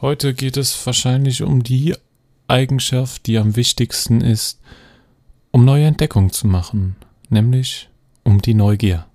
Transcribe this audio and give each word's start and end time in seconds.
Heute 0.00 0.32
geht 0.32 0.56
es 0.56 0.86
wahrscheinlich 0.86 1.42
um 1.42 1.64
die 1.64 1.92
Eigenschaft, 2.46 3.26
die 3.26 3.36
am 3.36 3.56
wichtigsten 3.56 4.20
ist, 4.20 4.60
um 5.50 5.64
neue 5.64 5.86
Entdeckungen 5.86 6.30
zu 6.30 6.46
machen, 6.46 6.94
nämlich 7.30 7.88
um 8.22 8.40
die 8.40 8.54
Neugier. 8.54 9.06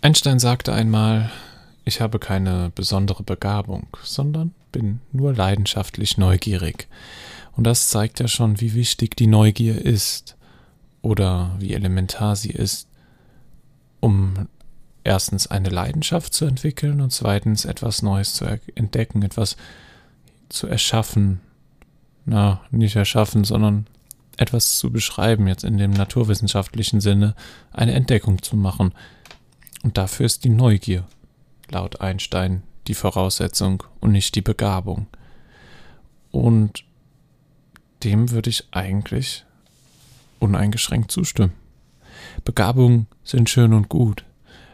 Einstein 0.00 0.38
sagte 0.38 0.72
einmal, 0.72 1.32
ich 1.84 2.00
habe 2.00 2.20
keine 2.20 2.70
besondere 2.76 3.24
Begabung, 3.24 3.88
sondern 4.04 4.54
bin 4.70 5.00
nur 5.10 5.34
leidenschaftlich 5.34 6.16
neugierig. 6.16 6.86
Und 7.56 7.64
das 7.64 7.88
zeigt 7.88 8.20
ja 8.20 8.28
schon, 8.28 8.60
wie 8.60 8.74
wichtig 8.74 9.16
die 9.16 9.26
Neugier 9.26 9.84
ist 9.84 10.36
oder 11.04 11.54
wie 11.58 11.74
elementar 11.74 12.34
sie 12.34 12.50
ist, 12.50 12.88
um 14.00 14.48
erstens 15.04 15.46
eine 15.46 15.68
Leidenschaft 15.68 16.32
zu 16.32 16.46
entwickeln 16.46 17.02
und 17.02 17.10
zweitens 17.10 17.66
etwas 17.66 18.00
Neues 18.00 18.32
zu 18.32 18.46
entdecken, 18.74 19.22
etwas 19.22 19.58
zu 20.48 20.66
erschaffen. 20.66 21.40
Na, 22.24 22.62
nicht 22.70 22.96
erschaffen, 22.96 23.44
sondern 23.44 23.86
etwas 24.38 24.78
zu 24.78 24.90
beschreiben, 24.90 25.46
jetzt 25.46 25.62
in 25.62 25.76
dem 25.76 25.90
naturwissenschaftlichen 25.90 27.02
Sinne, 27.02 27.34
eine 27.70 27.92
Entdeckung 27.92 28.42
zu 28.42 28.56
machen. 28.56 28.94
Und 29.82 29.98
dafür 29.98 30.24
ist 30.24 30.42
die 30.44 30.48
Neugier, 30.48 31.04
laut 31.68 32.00
Einstein, 32.00 32.62
die 32.86 32.94
Voraussetzung 32.94 33.82
und 34.00 34.12
nicht 34.12 34.34
die 34.36 34.42
Begabung. 34.42 35.06
Und 36.30 36.84
dem 38.02 38.30
würde 38.30 38.48
ich 38.48 38.68
eigentlich 38.70 39.44
uneingeschränkt 40.44 41.10
zustimmen. 41.10 41.52
Begabungen 42.44 43.06
sind 43.22 43.50
schön 43.50 43.72
und 43.72 43.88
gut, 43.88 44.24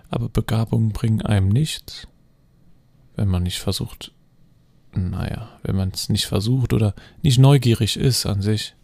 aber 0.08 0.28
Begabungen 0.28 0.90
bringen 0.90 1.22
einem 1.22 1.48
nichts, 1.48 2.06
wenn 3.16 3.28
man 3.28 3.42
nicht 3.42 3.60
versucht, 3.60 4.12
naja, 4.92 5.48
wenn 5.62 5.76
man 5.76 5.90
es 5.90 6.08
nicht 6.08 6.26
versucht 6.26 6.72
oder 6.72 6.94
nicht 7.22 7.38
neugierig 7.38 7.96
ist 7.96 8.26
an 8.26 8.42
sich. 8.42 8.74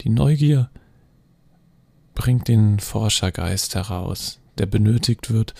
Die 0.00 0.10
Neugier 0.10 0.70
bringt 2.14 2.48
den 2.48 2.80
Forschergeist 2.80 3.74
heraus, 3.74 4.40
der 4.58 4.66
benötigt 4.66 5.30
wird, 5.30 5.54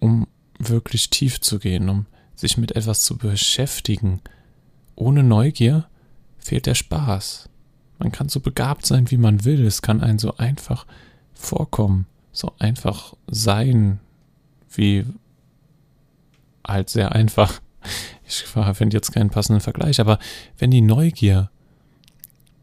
um 0.00 0.26
wirklich 0.58 1.10
tief 1.10 1.40
zu 1.40 1.58
gehen, 1.58 1.88
um 1.88 2.06
sich 2.34 2.56
mit 2.56 2.72
etwas 2.72 3.02
zu 3.02 3.16
beschäftigen. 3.16 4.20
Ohne 4.96 5.22
Neugier 5.22 5.86
fehlt 6.38 6.66
der 6.66 6.74
Spaß. 6.74 7.48
Man 8.02 8.10
kann 8.10 8.28
so 8.28 8.40
begabt 8.40 8.84
sein, 8.84 9.12
wie 9.12 9.16
man 9.16 9.44
will. 9.44 9.64
Es 9.64 9.80
kann 9.80 10.00
einen 10.00 10.18
so 10.18 10.36
einfach 10.36 10.86
vorkommen, 11.34 12.06
so 12.32 12.52
einfach 12.58 13.14
sein, 13.28 14.00
wie 14.70 15.06
halt 16.66 16.90
sehr 16.90 17.12
einfach. 17.12 17.60
Ich 18.24 18.44
finde 18.44 18.96
jetzt 18.96 19.12
keinen 19.12 19.28
passenden 19.28 19.60
Vergleich, 19.60 20.00
aber 20.00 20.18
wenn 20.56 20.70
die 20.70 20.80
Neugier 20.80 21.50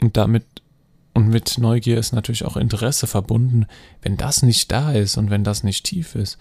und 0.01 0.17
damit 0.17 0.43
und 1.13 1.27
mit 1.27 1.59
Neugier 1.59 1.99
ist 1.99 2.11
natürlich 2.11 2.43
auch 2.45 2.57
Interesse 2.57 3.05
verbunden, 3.05 3.67
wenn 4.01 4.17
das 4.17 4.41
nicht 4.41 4.71
da 4.71 4.93
ist 4.93 5.17
und 5.17 5.29
wenn 5.29 5.43
das 5.43 5.63
nicht 5.63 5.85
tief 5.85 6.15
ist, 6.15 6.39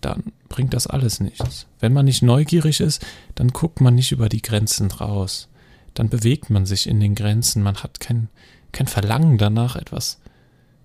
dann 0.00 0.22
bringt 0.48 0.74
das 0.74 0.86
alles 0.86 1.18
nichts. 1.18 1.66
Wenn 1.80 1.92
man 1.92 2.04
nicht 2.04 2.22
neugierig 2.22 2.78
ist, 2.78 3.04
dann 3.34 3.48
guckt 3.48 3.80
man 3.80 3.96
nicht 3.96 4.12
über 4.12 4.28
die 4.28 4.42
Grenzen 4.42 4.92
raus 4.92 5.48
dann 5.94 6.08
bewegt 6.08 6.50
man 6.50 6.66
sich 6.66 6.88
in 6.88 7.00
den 7.00 7.14
Grenzen, 7.14 7.62
man 7.62 7.76
hat 7.76 8.00
kein, 8.00 8.28
kein 8.72 8.86
Verlangen 8.86 9.38
danach, 9.38 9.76
etwas 9.76 10.20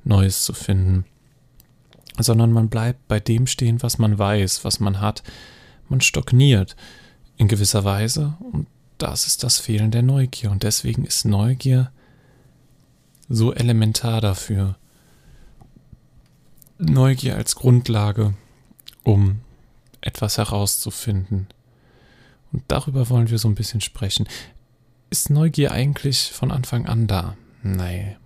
Neues 0.04 0.44
zu 0.44 0.54
finden, 0.54 1.06
sondern 2.20 2.52
man 2.52 2.70
bleibt 2.70 3.08
bei 3.08 3.20
dem 3.20 3.48
stehen, 3.48 3.82
was 3.82 3.98
man 3.98 4.18
weiß, 4.18 4.64
was 4.64 4.80
man 4.80 5.00
hat. 5.00 5.24
Man 5.90 6.02
stagniert 6.02 6.76
in 7.38 7.48
gewisser 7.48 7.84
Weise 7.84 8.36
und 8.52 8.68
das 8.98 9.28
ist 9.28 9.44
das 9.44 9.60
Fehlen 9.60 9.92
der 9.92 10.02
Neugier 10.02 10.52
und 10.52 10.64
deswegen 10.64 11.06
ist 11.06 11.26
Neugier 11.26 11.92
so 13.30 13.54
elementar 13.54 14.22
dafür. 14.22 14.76
Neugier 16.80 17.36
als 17.36 17.56
Grundlage, 17.56 18.34
um 19.04 19.42
etwas 20.02 20.38
herauszufinden. 20.38 21.48
Und 22.52 22.64
darüber 22.68 23.10
wollen 23.10 23.30
wir 23.30 23.38
so 23.38 23.48
ein 23.48 23.56
bisschen 23.56 23.82
sprechen 23.82 24.28
ist 25.10 25.30
Neugier 25.30 25.72
eigentlich 25.72 26.32
von 26.32 26.52
Anfang 26.52 26.86
an 26.86 27.08
da? 27.08 27.38
Nein. 27.64 28.18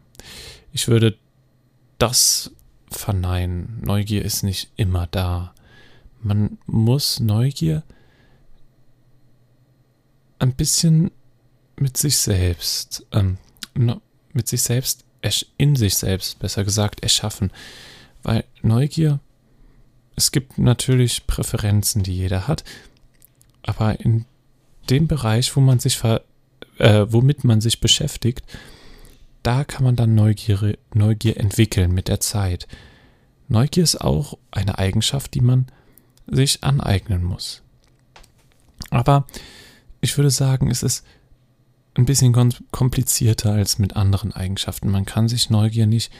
Ich 0.74 0.88
würde 0.88 1.18
das 1.98 2.52
verneinen. 2.90 3.82
Neugier 3.84 4.24
ist 4.24 4.44
nicht 4.44 4.72
immer 4.76 5.08
da. 5.08 5.54
Man 6.22 6.58
muss 6.66 7.20
Neugier 7.20 7.84
ein 10.40 10.54
bisschen 10.54 11.12
mit 11.76 11.98
sich 11.98 12.18
selbst, 12.18 13.06
ähm, 13.12 13.38
mit 14.34 14.48
sich 14.48 14.62
selbst, 14.62 15.06
in 15.58 15.76
sich 15.76 15.96
selbst, 15.96 16.40
besser 16.40 16.64
gesagt, 16.64 17.02
erschaffen. 17.04 17.52
Weil 18.24 18.44
Neugier, 18.62 19.20
es 20.16 20.32
gibt 20.32 20.58
natürlich 20.58 21.28
Präferenzen, 21.28 22.04
die 22.04 22.16
jeder 22.16 22.48
hat, 22.48 22.64
aber 23.64 24.00
in 24.00 24.26
dem 24.90 25.08
Bereich, 25.08 25.56
wo 25.56 25.60
man 25.60 25.80
sich 25.80 25.98
ver 25.98 26.24
äh, 26.82 27.06
womit 27.14 27.44
man 27.44 27.62
sich 27.62 27.80
beschäftigt, 27.80 28.44
da 29.44 29.64
kann 29.64 29.84
man 29.84 29.96
dann 29.96 30.16
Neugier, 30.16 30.78
Neugier 30.94 31.38
entwickeln 31.38 31.92
mit 31.92 32.08
der 32.08 32.20
Zeit. 32.20 32.68
Neugier 33.48 33.84
ist 33.84 34.02
auch 34.02 34.38
eine 34.50 34.78
Eigenschaft, 34.78 35.34
die 35.34 35.42
man 35.42 35.68
sich 36.28 36.64
aneignen 36.64 37.24
muss. 37.24 37.62
Aber 38.90 39.28
ich 40.00 40.18
würde 40.18 40.32
sagen, 40.32 40.70
es 40.72 40.84
ist 40.84 41.06
ein 41.94 42.06
bisschen 42.06 42.34
komplizierter 42.72 43.52
als 43.52 43.78
mit 43.78 43.96
anderen 43.96 44.32
Eigenschaften. 44.32 44.90
Man 44.90 45.06
kann 45.06 45.28
sich 45.28 45.50
Neugier 45.50 45.86
nicht, 45.86 46.12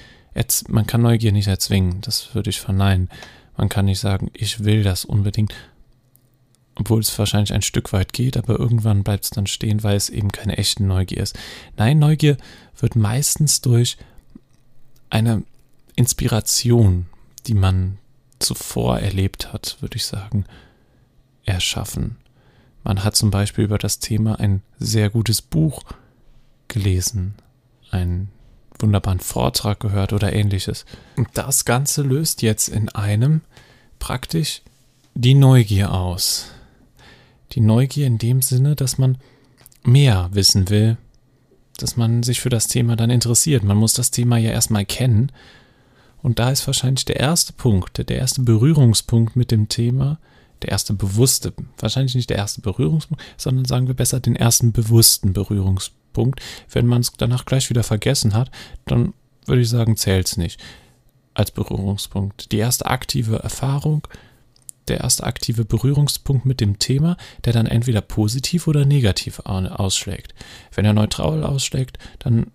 man 0.68 0.86
kann 0.86 1.02
Neugier 1.02 1.32
nicht 1.32 1.48
erzwingen. 1.48 2.02
Das 2.02 2.36
würde 2.36 2.50
ich 2.50 2.60
verneinen. 2.60 3.10
Man 3.58 3.70
kann 3.70 3.86
nicht 3.86 4.00
sagen, 4.00 4.30
ich 4.34 4.64
will 4.64 4.84
das 4.84 5.06
unbedingt 5.06 5.54
obwohl 6.82 7.00
es 7.00 7.18
wahrscheinlich 7.18 7.54
ein 7.54 7.62
Stück 7.62 7.94
weit 7.94 8.12
geht, 8.14 8.38
aber 8.38 8.60
irgendwann 8.60 9.04
bleibt 9.04 9.24
es 9.24 9.30
dann 9.30 9.48
stehen, 9.48 9.84
weil 9.84 9.96
es 9.96 10.10
eben 10.10 10.32
keine 10.32 10.58
echte 10.58 10.84
Neugier 10.84 11.22
ist. 11.22 11.38
Nein, 11.78 12.00
Neugier 12.00 12.38
wird 12.80 12.96
meistens 12.96 13.62
durch 13.62 13.98
eine 15.10 15.44
Inspiration, 15.96 17.06
die 17.46 17.54
man 17.54 17.98
zuvor 18.40 19.00
erlebt 19.00 19.54
hat, 19.54 19.78
würde 19.82 19.98
ich 19.98 20.06
sagen, 20.06 20.46
erschaffen. 21.46 22.18
Man 22.84 23.04
hat 23.04 23.16
zum 23.16 23.30
Beispiel 23.30 23.66
über 23.66 23.78
das 23.78 24.00
Thema 24.00 24.40
ein 24.40 24.64
sehr 24.80 25.12
gutes 25.12 25.42
Buch 25.42 25.84
gelesen, 26.68 27.36
einen 27.92 28.30
wunderbaren 28.80 29.20
Vortrag 29.20 29.80
gehört 29.80 30.14
oder 30.14 30.34
ähnliches. 30.34 30.86
Und 31.16 31.28
das 31.36 31.66
Ganze 31.66 32.02
löst 32.02 32.42
jetzt 32.42 32.70
in 32.70 32.90
einem 32.90 33.42
praktisch 34.00 34.64
die 35.14 35.36
Neugier 35.36 35.94
aus. 35.94 36.48
Die 37.54 37.62
Neugier 37.62 38.08
in 38.08 38.18
dem 38.18 38.42
Sinne, 38.42 38.76
dass 38.76 38.98
man 38.98 39.18
mehr 39.84 40.30
wissen 40.32 40.70
will, 40.70 40.98
dass 41.78 41.98
man 41.98 42.24
sich 42.24 42.42
für 42.42 42.50
das 42.50 42.68
Thema 42.68 42.96
dann 42.96 43.10
interessiert. 43.10 43.64
Man 43.64 43.78
muss 43.78 43.94
das 43.94 44.12
Thema 44.12 44.38
ja 44.38 44.52
erstmal 44.52 44.86
kennen. 44.86 45.32
Und 46.22 46.40
da 46.40 46.52
ist 46.52 46.68
wahrscheinlich 46.68 47.06
der 47.06 47.20
erste 47.20 47.54
Punkt, 47.54 47.98
der 47.98 48.18
erste 48.18 48.42
Berührungspunkt 48.42 49.36
mit 49.36 49.50
dem 49.50 49.70
Thema, 49.70 50.20
der 50.62 50.70
erste 50.70 50.94
bewusste, 50.94 51.54
wahrscheinlich 51.80 52.14
nicht 52.14 52.30
der 52.30 52.38
erste 52.38 52.62
Berührungspunkt, 52.62 53.24
sondern 53.38 53.66
sagen 53.66 53.88
wir 53.88 53.96
besser 53.96 54.20
den 54.20 54.36
ersten 54.36 54.72
bewussten 54.72 55.34
Berührungspunkt. 55.34 56.40
Wenn 56.70 56.86
man 56.86 57.02
es 57.02 57.12
danach 57.18 57.46
gleich 57.46 57.70
wieder 57.72 57.84
vergessen 57.84 58.36
hat, 58.36 58.52
dann 58.86 59.14
würde 59.48 59.64
ich 59.64 59.70
sagen, 59.70 59.98
zählt 59.98 60.28
es 60.28 60.38
nicht 60.38 60.60
als 61.34 61.50
Berührungspunkt. 61.50 62.52
Die 62.52 62.58
erste 62.58 62.86
aktive 62.86 63.38
Erfahrung, 63.38 64.08
der 64.88 65.02
erste 65.02 65.24
aktive 65.24 65.66
Berührungspunkt 65.66 66.46
mit 66.46 66.60
dem 66.60 66.80
Thema, 66.80 67.18
der 67.46 67.54
dann 67.54 67.68
entweder 67.68 68.02
positiv 68.02 68.68
oder 68.68 68.86
negativ 68.86 69.40
ausschlägt. 69.40 70.34
Wenn 70.74 70.86
er 70.86 70.94
neutral 70.94 71.44
ausschlägt, 71.44 71.98
dann 72.20 72.48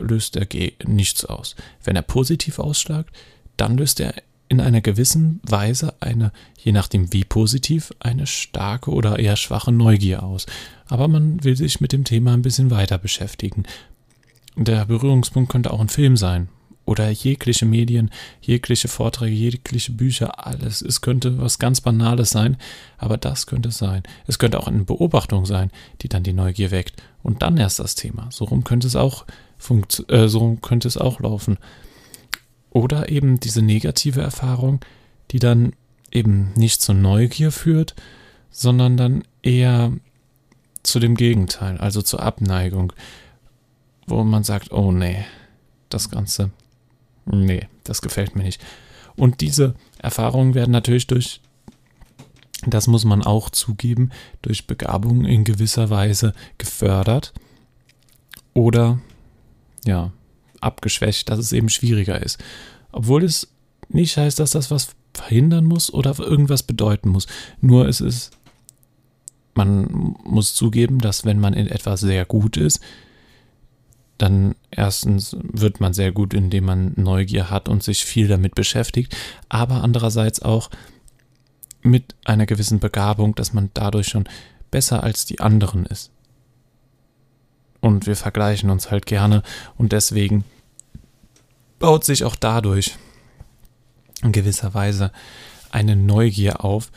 löst 0.00 0.36
er 0.36 0.46
nichts 0.86 1.24
aus. 1.24 1.56
Wenn 1.82 1.96
er 1.96 2.02
positiv 2.02 2.58
ausschlägt, 2.58 3.10
dann 3.56 3.76
löst 3.76 4.00
er 4.00 4.14
in 4.48 4.60
einer 4.60 4.80
gewissen 4.80 5.40
Weise 5.42 5.94
eine, 6.00 6.32
je 6.58 6.72
nachdem 6.72 7.12
wie 7.12 7.24
positiv, 7.24 7.92
eine 7.98 8.26
starke 8.26 8.90
oder 8.90 9.18
eher 9.18 9.36
schwache 9.36 9.72
Neugier 9.72 10.22
aus. 10.22 10.46
Aber 10.86 11.08
man 11.08 11.42
will 11.44 11.56
sich 11.56 11.80
mit 11.80 11.92
dem 11.92 12.04
Thema 12.04 12.34
ein 12.34 12.42
bisschen 12.42 12.70
weiter 12.70 12.98
beschäftigen. 12.98 13.64
Der 14.56 14.84
Berührungspunkt 14.84 15.50
könnte 15.50 15.72
auch 15.72 15.80
ein 15.80 15.88
Film 15.88 16.16
sein 16.16 16.48
oder 16.86 17.08
jegliche 17.10 17.66
Medien, 17.66 18.10
jegliche 18.40 18.88
Vorträge, 18.88 19.34
jegliche 19.34 19.92
Bücher, 19.92 20.46
alles. 20.46 20.82
Es 20.82 21.00
könnte 21.00 21.38
was 21.38 21.58
ganz 21.58 21.80
Banales 21.80 22.30
sein, 22.30 22.56
aber 22.98 23.16
das 23.16 23.46
könnte 23.46 23.70
es 23.70 23.78
sein. 23.78 24.02
Es 24.26 24.38
könnte 24.38 24.60
auch 24.60 24.68
eine 24.68 24.84
Beobachtung 24.84 25.46
sein, 25.46 25.70
die 26.02 26.08
dann 26.08 26.22
die 26.22 26.32
Neugier 26.32 26.70
weckt 26.70 27.02
und 27.22 27.42
dann 27.42 27.56
erst 27.56 27.78
das 27.78 27.94
Thema. 27.94 28.28
So 28.30 28.44
rum 28.44 28.64
könnte 28.64 28.86
es 28.86 28.96
auch 28.96 29.24
funkt, 29.56 30.04
äh, 30.10 30.28
so 30.28 30.38
rum 30.38 30.60
könnte 30.60 30.88
es 30.88 30.96
auch 30.96 31.20
laufen. 31.20 31.58
Oder 32.70 33.08
eben 33.08 33.40
diese 33.40 33.62
negative 33.62 34.20
Erfahrung, 34.20 34.80
die 35.30 35.38
dann 35.38 35.72
eben 36.10 36.52
nicht 36.54 36.82
zur 36.82 36.94
Neugier 36.94 37.50
führt, 37.50 37.94
sondern 38.50 38.96
dann 38.96 39.24
eher 39.42 39.92
zu 40.82 41.00
dem 41.00 41.16
Gegenteil, 41.16 41.78
also 41.78 42.02
zur 42.02 42.22
Abneigung, 42.22 42.92
wo 44.06 44.22
man 44.22 44.44
sagt, 44.44 44.70
oh 44.70 44.92
nee, 44.92 45.24
das 45.88 46.10
Ganze, 46.10 46.50
nee, 47.26 47.68
das 47.84 48.02
gefällt 48.02 48.36
mir 48.36 48.42
nicht. 48.42 48.60
Und 49.16 49.40
diese 49.40 49.74
Erfahrungen 49.98 50.54
werden 50.54 50.72
natürlich 50.72 51.06
durch, 51.06 51.40
das 52.66 52.86
muss 52.86 53.04
man 53.04 53.22
auch 53.22 53.50
zugeben, 53.50 54.10
durch 54.42 54.66
Begabung 54.66 55.24
in 55.24 55.44
gewisser 55.44 55.90
Weise 55.90 56.32
gefördert 56.58 57.32
oder, 58.54 58.98
ja, 59.84 60.12
abgeschwächt, 60.60 61.28
dass 61.28 61.38
es 61.38 61.52
eben 61.52 61.68
schwieriger 61.68 62.22
ist. 62.22 62.42
Obwohl 62.90 63.22
es 63.22 63.48
nicht 63.88 64.16
heißt, 64.16 64.38
dass 64.38 64.52
das 64.52 64.70
was 64.70 64.94
verhindern 65.12 65.64
muss 65.64 65.92
oder 65.92 66.18
irgendwas 66.18 66.62
bedeuten 66.62 67.10
muss. 67.10 67.26
Nur 67.60 67.86
es 67.88 68.00
ist, 68.00 68.32
man 69.54 70.16
muss 70.24 70.54
zugeben, 70.54 70.98
dass 70.98 71.24
wenn 71.24 71.38
man 71.38 71.54
in 71.54 71.68
etwas 71.68 72.00
sehr 72.00 72.24
gut 72.24 72.56
ist, 72.56 72.80
dann 74.18 74.54
erstens 74.70 75.36
wird 75.40 75.80
man 75.80 75.92
sehr 75.92 76.12
gut, 76.12 76.34
indem 76.34 76.64
man 76.64 76.92
Neugier 76.96 77.50
hat 77.50 77.68
und 77.68 77.82
sich 77.82 78.04
viel 78.04 78.28
damit 78.28 78.54
beschäftigt, 78.54 79.16
aber 79.48 79.82
andererseits 79.82 80.40
auch 80.42 80.70
mit 81.82 82.14
einer 82.24 82.46
gewissen 82.46 82.80
Begabung, 82.80 83.34
dass 83.34 83.52
man 83.52 83.70
dadurch 83.74 84.08
schon 84.08 84.28
besser 84.70 85.02
als 85.02 85.26
die 85.26 85.40
anderen 85.40 85.84
ist. 85.86 86.10
Und 87.80 88.06
wir 88.06 88.16
vergleichen 88.16 88.70
uns 88.70 88.90
halt 88.90 89.04
gerne 89.06 89.42
und 89.76 89.92
deswegen 89.92 90.44
baut 91.78 92.04
sich 92.04 92.24
auch 92.24 92.36
dadurch 92.36 92.96
in 94.22 94.32
gewisser 94.32 94.72
Weise 94.72 95.12
eine 95.70 95.96
Neugier 95.96 96.64
auf, 96.64 96.90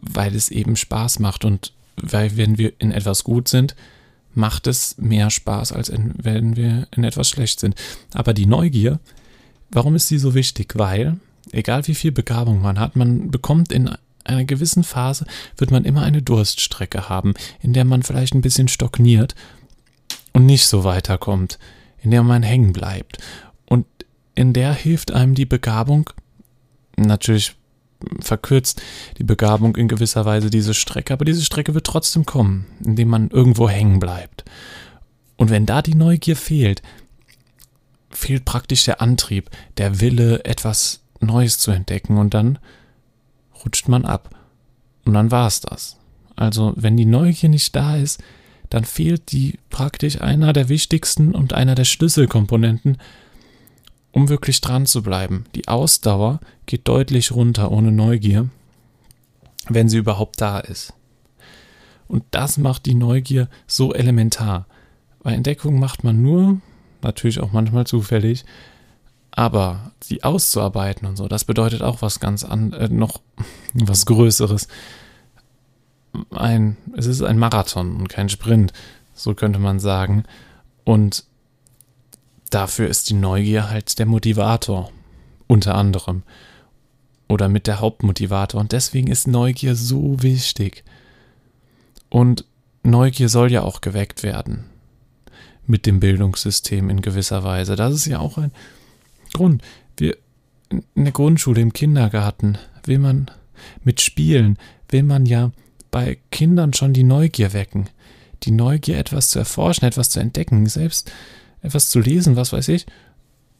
weil 0.00 0.34
es 0.34 0.50
eben 0.50 0.76
Spaß 0.76 1.18
macht 1.18 1.44
und 1.44 1.74
weil 1.96 2.36
wenn 2.38 2.56
wir 2.56 2.72
in 2.78 2.90
etwas 2.90 3.24
gut 3.24 3.48
sind, 3.48 3.76
macht 4.34 4.66
es 4.66 4.96
mehr 4.98 5.30
Spaß, 5.30 5.72
als 5.72 5.92
wenn 5.92 6.56
wir 6.56 6.86
in 6.94 7.04
etwas 7.04 7.28
schlecht 7.28 7.60
sind. 7.60 7.74
Aber 8.14 8.32
die 8.34 8.46
Neugier, 8.46 9.00
warum 9.70 9.96
ist 9.96 10.08
sie 10.08 10.18
so 10.18 10.34
wichtig? 10.34 10.74
Weil, 10.76 11.16
egal 11.52 11.86
wie 11.86 11.94
viel 11.94 12.12
Begabung 12.12 12.62
man 12.62 12.78
hat, 12.78 12.96
man 12.96 13.30
bekommt 13.30 13.72
in 13.72 13.90
einer 14.24 14.44
gewissen 14.44 14.84
Phase, 14.84 15.26
wird 15.56 15.70
man 15.70 15.84
immer 15.84 16.02
eine 16.02 16.22
Durststrecke 16.22 17.08
haben, 17.08 17.34
in 17.60 17.72
der 17.72 17.84
man 17.84 18.02
vielleicht 18.02 18.34
ein 18.34 18.42
bisschen 18.42 18.68
stagniert 18.68 19.34
und 20.32 20.46
nicht 20.46 20.66
so 20.66 20.84
weiterkommt, 20.84 21.58
in 22.02 22.10
der 22.10 22.22
man 22.22 22.42
hängen 22.42 22.72
bleibt. 22.72 23.18
Und 23.66 23.86
in 24.34 24.52
der 24.52 24.72
hilft 24.72 25.12
einem 25.12 25.34
die 25.34 25.46
Begabung, 25.46 26.10
natürlich 26.96 27.56
verkürzt 28.20 28.82
die 29.18 29.24
Begabung 29.24 29.76
in 29.76 29.88
gewisser 29.88 30.24
Weise 30.24 30.50
diese 30.50 30.74
Strecke, 30.74 31.12
aber 31.12 31.24
diese 31.24 31.44
Strecke 31.44 31.74
wird 31.74 31.86
trotzdem 31.86 32.26
kommen, 32.26 32.66
indem 32.84 33.08
man 33.08 33.30
irgendwo 33.30 33.68
hängen 33.68 34.00
bleibt. 34.00 34.44
Und 35.36 35.50
wenn 35.50 35.66
da 35.66 35.82
die 35.82 35.94
Neugier 35.94 36.36
fehlt, 36.36 36.82
fehlt 38.10 38.44
praktisch 38.44 38.84
der 38.84 39.00
Antrieb, 39.00 39.50
der 39.78 40.00
Wille, 40.00 40.44
etwas 40.44 41.00
Neues 41.20 41.58
zu 41.58 41.70
entdecken 41.70 42.18
und 42.18 42.34
dann 42.34 42.58
rutscht 43.64 43.88
man 43.88 44.04
ab. 44.04 44.30
Und 45.04 45.14
dann 45.14 45.30
war 45.30 45.46
es 45.46 45.60
das. 45.60 45.96
Also, 46.36 46.72
wenn 46.76 46.96
die 46.96 47.06
Neugier 47.06 47.48
nicht 47.48 47.74
da 47.76 47.96
ist, 47.96 48.22
dann 48.70 48.84
fehlt 48.84 49.32
die 49.32 49.58
praktisch 49.68 50.20
einer 50.20 50.52
der 50.52 50.68
wichtigsten 50.68 51.34
und 51.34 51.52
einer 51.52 51.74
der 51.74 51.84
Schlüsselkomponenten 51.84 52.98
um 54.12 54.28
wirklich 54.28 54.60
dran 54.60 54.86
zu 54.86 55.02
bleiben. 55.02 55.44
Die 55.54 55.68
Ausdauer 55.68 56.40
geht 56.66 56.88
deutlich 56.88 57.32
runter 57.32 57.70
ohne 57.70 57.92
Neugier, 57.92 58.48
wenn 59.68 59.88
sie 59.88 59.98
überhaupt 59.98 60.40
da 60.40 60.58
ist. 60.58 60.92
Und 62.08 62.24
das 62.32 62.58
macht 62.58 62.86
die 62.86 62.94
Neugier 62.94 63.48
so 63.66 63.94
elementar. 63.94 64.66
Weil 65.20 65.34
Entdeckung 65.34 65.78
macht 65.78 66.02
man 66.02 66.22
nur, 66.22 66.60
natürlich 67.02 67.40
auch 67.40 67.52
manchmal 67.52 67.86
zufällig, 67.86 68.44
aber 69.30 69.92
sie 70.00 70.24
auszuarbeiten 70.24 71.06
und 71.06 71.16
so, 71.16 71.28
das 71.28 71.44
bedeutet 71.44 71.82
auch 71.82 72.02
was 72.02 72.18
ganz 72.18 72.42
an, 72.42 72.72
äh, 72.72 72.88
noch 72.88 73.20
was 73.74 74.06
Größeres. 74.06 74.66
Ein, 76.30 76.76
es 76.96 77.06
ist 77.06 77.22
ein 77.22 77.38
Marathon 77.38 77.94
und 77.96 78.08
kein 78.08 78.28
Sprint, 78.28 78.72
so 79.14 79.34
könnte 79.34 79.60
man 79.60 79.78
sagen. 79.78 80.24
Und 80.82 81.24
dafür 82.50 82.88
ist 82.88 83.10
die 83.10 83.14
Neugier 83.14 83.70
halt 83.70 83.98
der 83.98 84.06
Motivator, 84.06 84.90
unter 85.46 85.74
anderem. 85.74 86.22
Oder 87.28 87.48
mit 87.48 87.66
der 87.66 87.80
Hauptmotivator. 87.80 88.60
Und 88.60 88.72
deswegen 88.72 89.08
ist 89.08 89.28
Neugier 89.28 89.76
so 89.76 90.22
wichtig. 90.22 90.84
Und 92.08 92.44
Neugier 92.82 93.28
soll 93.28 93.52
ja 93.52 93.62
auch 93.62 93.80
geweckt 93.80 94.22
werden. 94.22 94.64
Mit 95.66 95.86
dem 95.86 96.00
Bildungssystem 96.00 96.90
in 96.90 97.02
gewisser 97.02 97.44
Weise. 97.44 97.76
Das 97.76 97.94
ist 97.94 98.06
ja 98.06 98.18
auch 98.18 98.36
ein 98.36 98.50
Grund. 99.32 99.62
Wir 99.96 100.16
in 100.70 101.04
der 101.04 101.12
Grundschule, 101.12 101.60
im 101.60 101.72
Kindergarten, 101.72 102.58
will 102.84 102.98
man 102.98 103.30
mit 103.82 104.00
Spielen, 104.00 104.58
will 104.88 105.02
man 105.02 105.26
ja 105.26 105.50
bei 105.90 106.18
Kindern 106.30 106.72
schon 106.72 106.92
die 106.92 107.02
Neugier 107.02 107.52
wecken. 107.52 107.88
Die 108.44 108.52
Neugier, 108.52 108.98
etwas 108.98 109.30
zu 109.30 109.38
erforschen, 109.38 109.86
etwas 109.86 110.10
zu 110.10 110.20
entdecken. 110.20 110.66
Selbst 110.66 111.10
etwas 111.62 111.90
zu 111.90 112.00
lesen, 112.00 112.36
was 112.36 112.52
weiß 112.52 112.68
ich, 112.68 112.86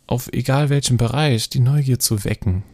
auf 0.06 0.32
egal 0.32 0.70
welchem 0.70 0.96
Bereich, 0.96 1.50
die 1.50 1.60
Neugier 1.60 1.98
zu 1.98 2.24
wecken. 2.24 2.64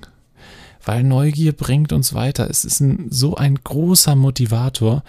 Weil 0.85 1.03
Neugier 1.03 1.53
bringt 1.53 1.93
uns 1.93 2.15
weiter. 2.15 2.49
Es 2.49 2.65
ist 2.65 2.81
ein, 2.81 3.09
so 3.11 3.35
ein 3.35 3.57
großer 3.57 4.15
Motivator 4.15 5.03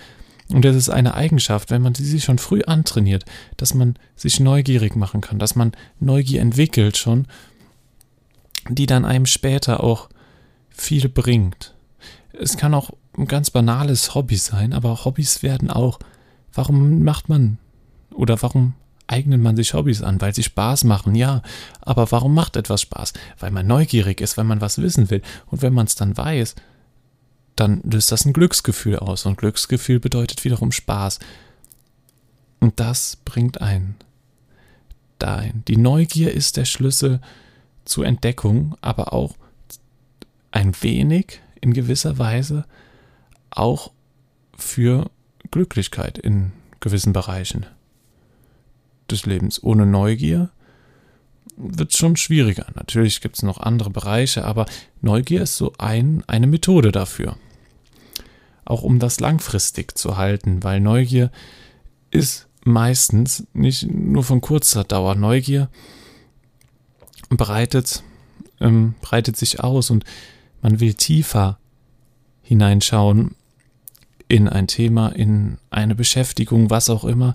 und 0.50 0.66
es 0.66 0.76
ist 0.76 0.90
eine 0.90 1.14
Eigenschaft, 1.14 1.72
wenn 1.72 1.82
man 1.82 1.94
sie 1.94 2.06
sich 2.06 2.24
schon 2.24 2.38
früh 2.38 2.64
antrainiert, 2.64 3.26
dass 3.58 3.74
man 3.74 3.96
sich 4.16 4.40
neugierig 4.40 4.96
machen 4.96 5.22
kann, 5.22 5.40
dass 5.40 5.56
man 5.56 5.74
Neugier 6.00 6.42
entwickelt 6.42 6.98
schon, 6.98 7.28
die 8.70 8.86
dann 8.86 9.06
einem 9.06 9.26
später 9.26 9.84
auch 9.84 10.10
viel 10.70 11.10
bringt. 11.10 11.76
Es 12.34 12.58
kann 12.58 12.74
auch 12.74 12.92
ein 13.18 13.28
ganz 13.28 13.52
banales 13.52 14.16
Hobby 14.16 14.38
sein, 14.38 14.74
aber 14.74 15.06
Hobbys 15.06 15.44
werden 15.44 15.70
auch, 15.70 16.00
warum 16.54 17.04
macht 17.04 17.30
man 17.30 17.58
oder 18.14 18.42
warum 18.42 18.74
eignet 19.08 19.42
man 19.42 19.56
sich 19.56 19.74
Hobbys 19.74 20.02
an, 20.02 20.22
weil 20.22 20.36
sie 20.36 20.44
Spaß 20.44 20.84
machen, 20.84 21.16
ja. 21.16 21.42
Aber 21.82 22.12
warum 22.12 22.34
macht 22.34 22.56
etwas 22.56 22.82
Spaß? 22.82 23.14
Weil 23.40 23.52
man 23.52 23.66
neugierig 23.66 24.22
ist, 24.22 24.38
weil 24.38 24.46
man 24.46 24.62
was 24.62 24.82
wissen 24.82 25.10
will. 25.10 25.22
Und 25.48 25.62
wenn 25.62 25.74
man 25.74 25.88
es 25.88 25.96
dann 25.96 26.16
weiß, 26.16 26.56
dann 27.56 27.82
löst 27.84 28.12
das 28.12 28.26
ein 28.26 28.34
Glücksgefühl 28.34 28.98
aus. 29.00 29.26
Und 29.26 29.38
Glücksgefühl 29.38 30.00
bedeutet 30.00 30.44
wiederum 30.44 30.72
Spaß. 30.72 31.20
Und 32.60 32.80
das 32.80 33.18
bringt 33.24 33.62
einen 33.62 33.96
dahin. 35.20 35.64
Die 35.68 35.78
Neugier 35.78 36.34
ist 36.34 36.58
der 36.58 36.66
Schlüssel 36.66 37.22
zur 37.86 38.06
Entdeckung, 38.06 38.76
aber 38.82 39.14
auch 39.14 39.36
ein 40.52 40.74
wenig 40.82 41.40
in 41.62 41.74
gewisser 41.74 42.18
Weise 42.20 42.66
auch 43.50 43.92
für 44.58 45.10
Glücklichkeit 45.50 46.18
in 46.18 46.52
gewissen 46.80 47.14
Bereichen 47.14 47.66
des 49.12 49.26
Lebens. 49.26 49.62
Ohne 49.62 49.86
Neugier 49.86 50.50
wird 51.56 51.92
es 51.92 51.98
schon 51.98 52.16
schwieriger. 52.16 52.68
Natürlich 52.76 53.22
gibt 53.22 53.36
es 53.36 53.44
noch 53.44 53.60
andere 53.60 53.90
Bereiche, 53.90 54.46
aber 54.46 54.66
Neugier 55.02 55.42
ist 55.42 55.58
so 55.58 55.74
ein, 55.78 56.24
eine 56.28 56.48
Methode 56.48 56.92
dafür. 56.92 57.38
Auch 58.66 58.84
um 58.84 59.00
das 59.00 59.20
langfristig 59.20 59.98
zu 59.98 60.18
halten, 60.18 60.64
weil 60.64 60.80
Neugier 60.80 61.32
ist 62.12 62.48
meistens 62.64 63.48
nicht 63.54 63.90
nur 63.90 64.24
von 64.24 64.42
kurzer 64.42 64.84
Dauer. 64.84 65.16
Neugier 65.16 65.70
breitet, 67.30 68.04
ähm, 68.60 68.96
breitet 69.02 69.38
sich 69.38 69.62
aus 69.62 69.90
und 69.90 70.04
man 70.62 70.80
will 70.80 70.94
tiefer 70.94 71.60
hineinschauen 72.42 73.36
in 74.28 74.48
ein 74.48 74.68
Thema, 74.68 75.10
in 75.10 75.58
eine 75.70 75.96
Beschäftigung, 75.96 76.70
was 76.70 76.90
auch 76.90 77.06
immer 77.06 77.34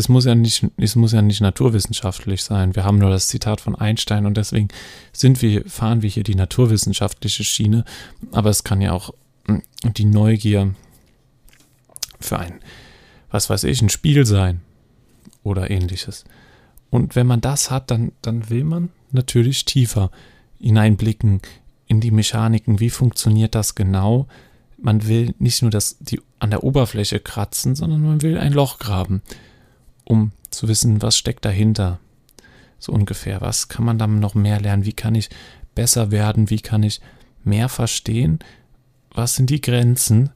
es 0.00 0.08
muss 0.08 0.24
ja 0.24 0.34
nicht, 0.34 0.66
es 0.78 0.96
muss 0.96 1.12
ja 1.12 1.20
nicht 1.20 1.42
naturwissenschaftlich 1.42 2.42
sein. 2.42 2.74
Wir 2.74 2.84
haben 2.84 2.98
nur 2.98 3.10
das 3.10 3.28
Zitat 3.28 3.60
von 3.60 3.74
Einstein 3.74 4.24
und 4.24 4.36
deswegen 4.36 4.68
sind 5.12 5.40
wir, 5.42 5.64
fahren 5.66 6.02
wir 6.02 6.08
hier 6.08 6.24
die 6.24 6.34
naturwissenschaftliche 6.34 7.44
Schiene. 7.44 7.84
Aber 8.32 8.48
es 8.48 8.64
kann 8.64 8.80
ja 8.80 8.92
auch 8.92 9.14
hm, 9.46 9.62
die 9.96 10.06
Neugier 10.06 10.74
für 12.18 12.38
ein, 12.38 12.60
was 13.30 13.50
weiß 13.50 13.64
ich, 13.64 13.82
ein 13.82 13.90
Spiel 13.90 14.24
sein 14.24 14.62
oder 15.42 15.70
ähnliches. 15.70 16.24
Und 16.88 17.14
wenn 17.14 17.26
man 17.26 17.42
das 17.42 17.70
hat, 17.70 17.90
dann, 17.90 18.12
dann 18.22 18.48
will 18.48 18.64
man 18.64 18.88
natürlich 19.12 19.66
tiefer 19.66 20.10
hineinblicken 20.58 21.42
in 21.86 22.00
die 22.00 22.10
Mechaniken. 22.10 22.80
Wie 22.80 22.90
funktioniert 22.90 23.54
das 23.54 23.74
genau? 23.74 24.28
Man 24.78 25.06
will 25.06 25.34
nicht 25.38 25.60
nur 25.60 25.70
das, 25.70 25.98
die, 25.98 26.20
an 26.38 26.50
der 26.50 26.64
Oberfläche 26.64 27.20
kratzen, 27.20 27.74
sondern 27.74 28.02
man 28.02 28.22
will 28.22 28.38
ein 28.38 28.54
Loch 28.54 28.78
graben 28.78 29.20
um 30.10 30.32
zu 30.50 30.66
wissen, 30.66 31.02
was 31.02 31.16
steckt 31.16 31.44
dahinter. 31.44 32.00
So 32.80 32.92
ungefähr. 32.92 33.40
Was 33.40 33.68
kann 33.68 33.84
man 33.84 33.96
dann 33.96 34.18
noch 34.18 34.34
mehr 34.34 34.60
lernen? 34.60 34.84
Wie 34.84 34.92
kann 34.92 35.14
ich 35.14 35.30
besser 35.76 36.10
werden? 36.10 36.50
Wie 36.50 36.60
kann 36.60 36.82
ich 36.82 37.00
mehr 37.44 37.68
verstehen? 37.68 38.40
Was 39.12 39.36
sind 39.36 39.50
die 39.50 39.60
Grenzen, 39.60 40.30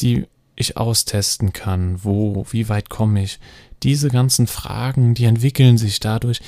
die 0.00 0.26
ich 0.54 0.76
austesten 0.76 1.54
kann? 1.54 2.04
Wo, 2.04 2.44
wie 2.50 2.68
weit 2.68 2.90
komme 2.90 3.22
ich? 3.22 3.40
Diese 3.82 4.10
ganzen 4.10 4.46
Fragen, 4.46 5.14
die 5.14 5.24
entwickeln 5.24 5.78
sich 5.78 5.98
dadurch, 5.98 6.42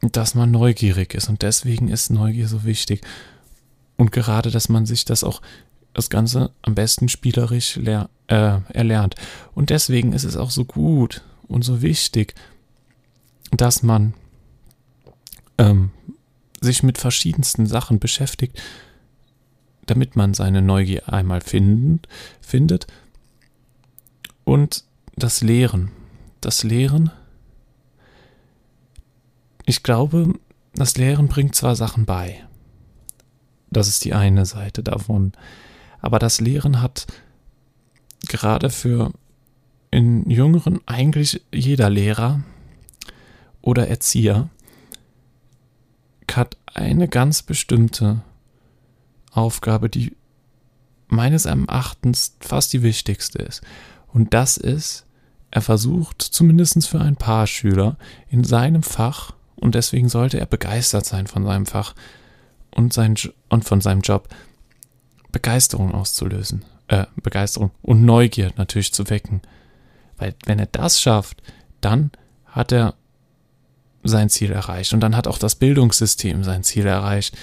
dass 0.00 0.34
man 0.34 0.50
neugierig 0.50 1.14
ist. 1.14 1.28
Und 1.28 1.42
deswegen 1.42 1.86
ist 1.86 2.10
Neugier 2.10 2.48
so 2.48 2.64
wichtig. 2.64 3.02
Und 3.96 4.10
gerade, 4.10 4.50
dass 4.50 4.68
man 4.68 4.86
sich 4.86 5.04
das 5.04 5.22
auch, 5.22 5.40
das 5.94 6.10
Ganze 6.10 6.52
am 6.62 6.74
besten 6.74 7.08
spielerisch 7.08 7.76
äh, 7.76 8.06
erlernt. 8.26 9.14
Und 9.54 9.70
deswegen 9.70 10.12
ist 10.12 10.24
es 10.24 10.36
auch 10.36 10.50
so 10.50 10.64
gut 10.64 11.22
und 11.48 11.62
so 11.62 11.82
wichtig, 11.82 12.34
dass 13.50 13.82
man 13.82 14.14
ähm, 15.58 15.90
sich 16.60 16.82
mit 16.82 16.98
verschiedensten 16.98 17.66
Sachen 17.66 17.98
beschäftigt, 17.98 18.60
damit 19.86 20.16
man 20.16 20.32
seine 20.32 20.62
Neugier 20.62 21.12
einmal 21.12 21.40
finden, 21.40 22.00
findet. 22.40 22.86
Und 24.44 24.84
das 25.16 25.42
Lehren. 25.42 25.90
Das 26.40 26.62
Lehren. 26.62 27.10
Ich 29.66 29.82
glaube, 29.82 30.32
das 30.74 30.96
Lehren 30.96 31.28
bringt 31.28 31.54
zwar 31.54 31.76
Sachen 31.76 32.06
bei. 32.06 32.44
Das 33.70 33.88
ist 33.88 34.04
die 34.04 34.14
eine 34.14 34.46
Seite 34.46 34.82
davon. 34.82 35.32
Aber 36.02 36.18
das 36.18 36.40
Lehren 36.40 36.82
hat 36.82 37.06
gerade 38.28 38.68
für 38.68 39.12
in 39.90 40.28
Jüngeren 40.28 40.80
eigentlich 40.86 41.42
jeder 41.52 41.88
Lehrer 41.88 42.42
oder 43.62 43.88
Erzieher 43.88 44.50
hat 46.34 46.56
eine 46.66 47.08
ganz 47.08 47.42
bestimmte 47.42 48.22
Aufgabe, 49.32 49.90
die 49.90 50.16
meines 51.08 51.44
Erachtens 51.44 52.36
fast 52.40 52.72
die 52.72 52.82
wichtigste 52.82 53.38
ist. 53.38 53.62
Und 54.08 54.32
das 54.32 54.56
ist, 54.56 55.04
er 55.50 55.60
versucht 55.60 56.22
zumindest 56.22 56.88
für 56.88 57.00
ein 57.00 57.16
paar 57.16 57.46
Schüler 57.46 57.98
in 58.30 58.44
seinem 58.44 58.82
Fach, 58.82 59.34
und 59.56 59.74
deswegen 59.74 60.08
sollte 60.08 60.40
er 60.40 60.46
begeistert 60.46 61.04
sein 61.04 61.26
von 61.26 61.44
seinem 61.44 61.66
Fach 61.66 61.94
und, 62.74 62.94
sein, 62.94 63.14
und 63.50 63.64
von 63.64 63.82
seinem 63.82 64.00
Job, 64.00 64.28
Begeisterung 65.32 65.92
auszulösen. 65.92 66.64
Äh, 66.88 67.06
Begeisterung 67.22 67.70
und 67.82 68.04
Neugier 68.04 68.52
natürlich 68.56 68.92
zu 68.92 69.08
wecken. 69.10 69.40
Weil 70.18 70.34
wenn 70.44 70.58
er 70.58 70.66
das 70.66 71.00
schafft, 71.00 71.42
dann 71.80 72.10
hat 72.46 72.70
er 72.70 72.94
sein 74.04 74.28
Ziel 74.28 74.50
erreicht. 74.50 74.92
Und 74.92 75.00
dann 75.00 75.16
hat 75.16 75.26
auch 75.26 75.38
das 75.38 75.54
Bildungssystem 75.54 76.44
sein 76.44 76.62
Ziel 76.62 76.86
erreicht. 76.86 77.36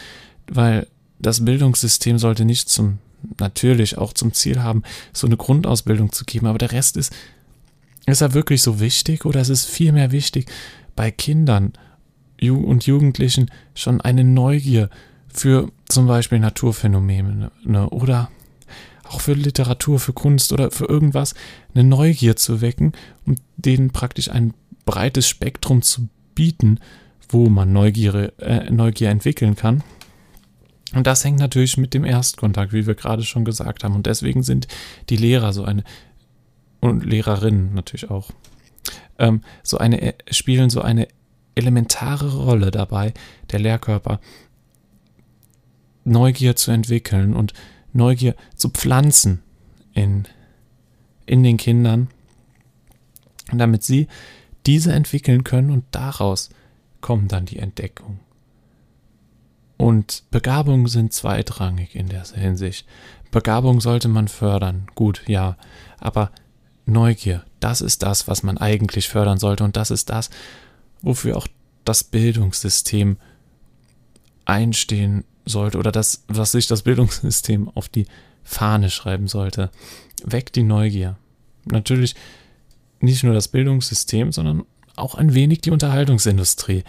Weil 0.48 0.88
das 1.20 1.44
Bildungssystem 1.44 2.20
sollte 2.20 2.46
nicht 2.46 2.70
zum, 2.70 3.00
natürlich 3.40 3.98
auch 3.98 4.14
zum 4.14 4.34
Ziel 4.34 4.62
haben, 4.62 4.84
so 5.14 5.28
eine 5.28 5.38
Grundausbildung 5.38 6.12
zu 6.12 6.26
geben, 6.26 6.48
aber 6.48 6.58
der 6.58 6.72
Rest 6.72 6.98
ist, 6.98 7.14
ist 8.06 8.22
er 8.22 8.34
wirklich 8.34 8.62
so 8.62 8.80
wichtig 8.80 9.26
oder 9.26 9.42
ist 9.42 9.50
es 9.50 9.66
vielmehr 9.66 10.12
wichtig, 10.12 10.50
bei 10.96 11.12
Kindern 11.12 11.74
und 12.42 12.86
Jugendlichen 12.86 13.52
schon 13.76 14.00
eine 14.02 14.24
Neugier 14.24 14.90
für 15.34 15.72
zum 15.88 16.08
Beispiel 16.08 16.40
Naturphänomene 16.40 17.52
ne, 17.64 17.90
oder 17.90 18.30
auch 19.10 19.22
für 19.22 19.34
Literatur, 19.34 20.00
für 20.00 20.14
Kunst 20.14 20.54
oder 20.54 20.72
für 20.72 20.86
irgendwas 20.86 21.34
eine 21.74 21.84
Neugier 21.84 22.36
zu 22.36 22.62
wecken 22.62 22.94
und 23.26 23.42
denen 23.58 23.92
praktisch 23.92 24.30
ein 24.30 24.54
breites 24.86 25.28
Spektrum 25.28 25.82
zu 25.82 26.10
bieten, 26.36 26.80
wo 27.30 27.50
man 27.50 27.74
Neugier, 27.74 28.34
äh, 28.40 28.70
Neugier 28.70 29.10
entwickeln 29.10 29.56
kann. 29.56 29.84
Und 30.94 31.06
das 31.06 31.24
hängt 31.24 31.40
natürlich 31.40 31.78
mit 31.78 31.94
dem 31.94 32.04
Erstkontakt, 32.04 32.74
wie 32.74 32.88
wir 32.88 32.96
gerade 32.96 33.24
schon 33.24 33.46
gesagt 33.46 33.84
haben. 33.84 33.96
Und 33.96 34.08
deswegen 34.08 34.42
sind 34.42 34.68
die 35.10 35.18
Lehrer 35.18 35.54
so 35.54 35.64
eine, 35.64 35.84
und 36.80 37.06
Lehrerinnen 37.06 37.74
natürlich 37.74 38.10
auch, 38.10 38.32
ähm, 39.20 39.42
so 39.64 39.78
eine, 39.78 40.02
äh, 40.02 40.14
spielen 40.32 40.70
so 40.70 40.82
eine 40.82 41.08
elementare 41.56 42.36
Rolle 42.36 42.72
dabei, 42.72 43.14
der 43.52 43.60
Lehrkörper, 43.60 44.20
Neugier 46.04 46.56
zu 46.56 46.72
entwickeln 46.72 47.34
und 47.34 47.54
Neugier 47.94 48.36
zu 48.56 48.70
pflanzen 48.70 49.42
in, 49.94 50.28
in 51.26 51.44
den 51.44 51.58
Kindern, 51.58 52.10
damit 53.52 53.84
sie 53.84 54.08
diese 54.66 54.92
entwickeln 54.94 55.44
können 55.44 55.72
und 55.72 55.86
daraus 55.92 56.50
kommt 57.02 57.32
dann 57.32 57.46
die 57.46 57.60
Entdeckung. 57.60 58.20
Und 59.78 60.24
Begabungen 60.30 60.88
sind 60.88 61.14
zweitrangig 61.14 61.96
in 61.96 62.10
der 62.10 62.24
Hinsicht. 62.26 62.86
Begabung 63.32 63.80
sollte 63.80 64.10
man 64.10 64.28
fördern, 64.28 64.88
gut, 64.94 65.24
ja, 65.28 65.56
aber 66.00 66.32
Neugier, 66.86 67.46
das 67.60 67.82
ist 67.82 68.04
das, 68.04 68.28
was 68.28 68.44
man 68.44 68.58
eigentlich 68.58 69.08
fördern 69.08 69.38
sollte 69.38 69.64
und 69.64 69.78
das 69.78 69.92
ist 69.92 70.10
das, 70.10 70.30
wofür 71.02 71.38
auch 71.38 71.48
das 71.86 72.04
Bildungssystem 72.04 73.18
einstehen 74.46 75.24
sollte 75.50 75.78
oder 75.78 75.92
das, 75.92 76.24
was 76.28 76.52
sich 76.52 76.68
das 76.68 76.84
Bildungssystem 76.84 77.70
auf 77.70 77.90
die 77.90 78.06
Fahne 78.44 78.90
schreiben 78.90 79.28
sollte. 79.28 79.70
Weckt 80.24 80.56
die 80.56 80.64
Neugier. 80.64 81.18
Natürlich 81.66 82.16
nicht 83.00 83.24
nur 83.24 83.34
das 83.34 83.48
Bildungssystem, 83.48 84.32
sondern 84.32 84.64
auch 84.96 85.16
ein 85.16 85.34
wenig 85.34 85.62
die 85.62 85.72
Unterhaltungsindustrie. 85.72 86.84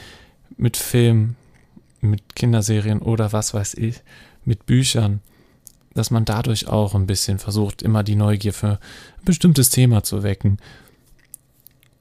Mit 0.57 0.77
Film, 0.77 1.37
mit 2.01 2.35
Kinderserien 2.35 3.01
oder 3.01 3.33
was 3.33 3.55
weiß 3.55 3.75
ich, 3.75 4.03
mit 4.45 4.67
Büchern, 4.67 5.21
dass 5.95 6.11
man 6.11 6.25
dadurch 6.25 6.69
auch 6.69 6.95
ein 6.95 7.07
bisschen 7.07 7.39
versucht, 7.39 7.83
immer 7.83 8.03
die 8.03 8.17
Neugier 8.17 8.53
für 8.53 8.79
ein 9.19 9.25
bestimmtes 9.25 9.71
Thema 9.71 10.03
zu 10.03 10.23
wecken 10.23 10.59